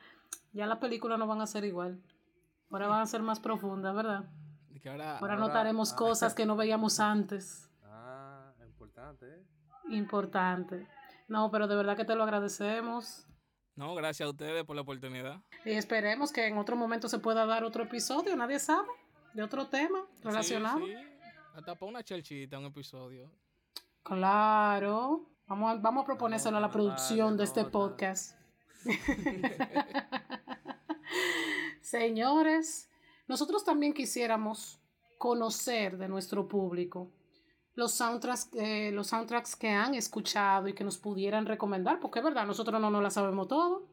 [0.53, 2.01] ya las películas no van a ser igual.
[2.69, 4.23] Ahora van a ser más profundas, ¿verdad?
[4.81, 5.95] Que ahora, Ahora Ahora- notaremos ah.
[5.97, 7.69] cosas que no veíamos antes.
[7.83, 9.45] Ah, importante, ¿eh?
[9.89, 10.87] Importante.
[11.27, 13.27] No, pero de verdad que te lo agradecemos.
[13.75, 15.41] no, gracias a ustedes por la oportunidad.
[15.65, 18.87] Y esperemos que en otro momento se pueda dar otro episodio, nadie sabe,
[19.33, 20.79] de otro tema relacionado.
[20.85, 21.10] Sí, sí.
[21.53, 23.29] Hasta para una chelchita, un episodio.
[24.03, 25.27] Claro.
[25.47, 28.37] Vamos a, vamos a proponérselo a la producción de este podcast.
[31.81, 32.89] Señores,
[33.27, 34.79] nosotros también quisiéramos
[35.17, 37.11] conocer de nuestro público
[37.75, 42.25] los soundtracks, eh, los soundtracks que han escuchado y que nos pudieran recomendar, porque es
[42.25, 43.89] verdad, nosotros no nos la sabemos todo.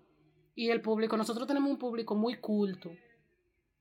[0.54, 2.92] Y el público, nosotros tenemos un público muy culto,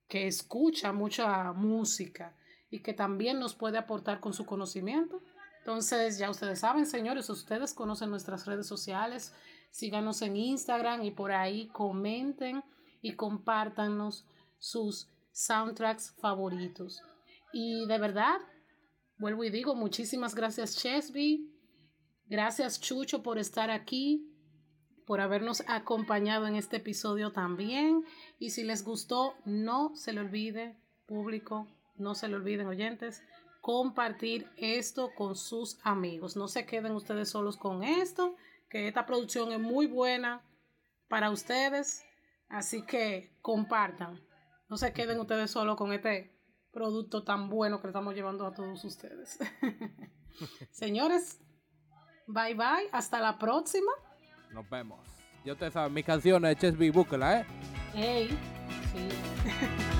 [0.08, 2.36] que escucha mucha música
[2.70, 5.22] y que también nos puede aportar con su conocimiento.
[5.60, 9.34] Entonces, ya ustedes saben, señores, ustedes conocen nuestras redes sociales,
[9.70, 12.64] síganos en Instagram y por ahí comenten
[13.02, 14.26] y compártanos
[14.60, 17.02] sus soundtracks favoritos.
[17.54, 18.38] Y de verdad,
[19.18, 21.54] vuelvo y digo, muchísimas gracias Chesby,
[22.26, 24.26] gracias Chucho por estar aquí,
[25.06, 28.04] por habernos acompañado en este episodio también.
[28.40, 31.68] Y si les gustó, no se le olvide, público,
[31.98, 33.24] no se le olviden oyentes,
[33.62, 36.36] compartir esto con sus amigos.
[36.36, 38.36] No se queden ustedes solos con esto,
[38.70, 40.42] que esta producción es muy buena
[41.08, 42.04] para ustedes.
[42.50, 44.22] Así que compartan.
[44.70, 46.34] No se queden ustedes solos con este
[46.72, 49.40] producto tan bueno que le estamos llevando a todos ustedes.
[50.72, 51.40] Señores,
[52.28, 52.90] bye bye.
[52.92, 53.92] Hasta la próxima.
[54.52, 55.06] Nos vemos.
[55.44, 57.46] Ya ustedes saben, mis canciones de Chesby, búsquela, ¿eh?
[57.94, 58.38] Hey,
[58.94, 59.88] sí.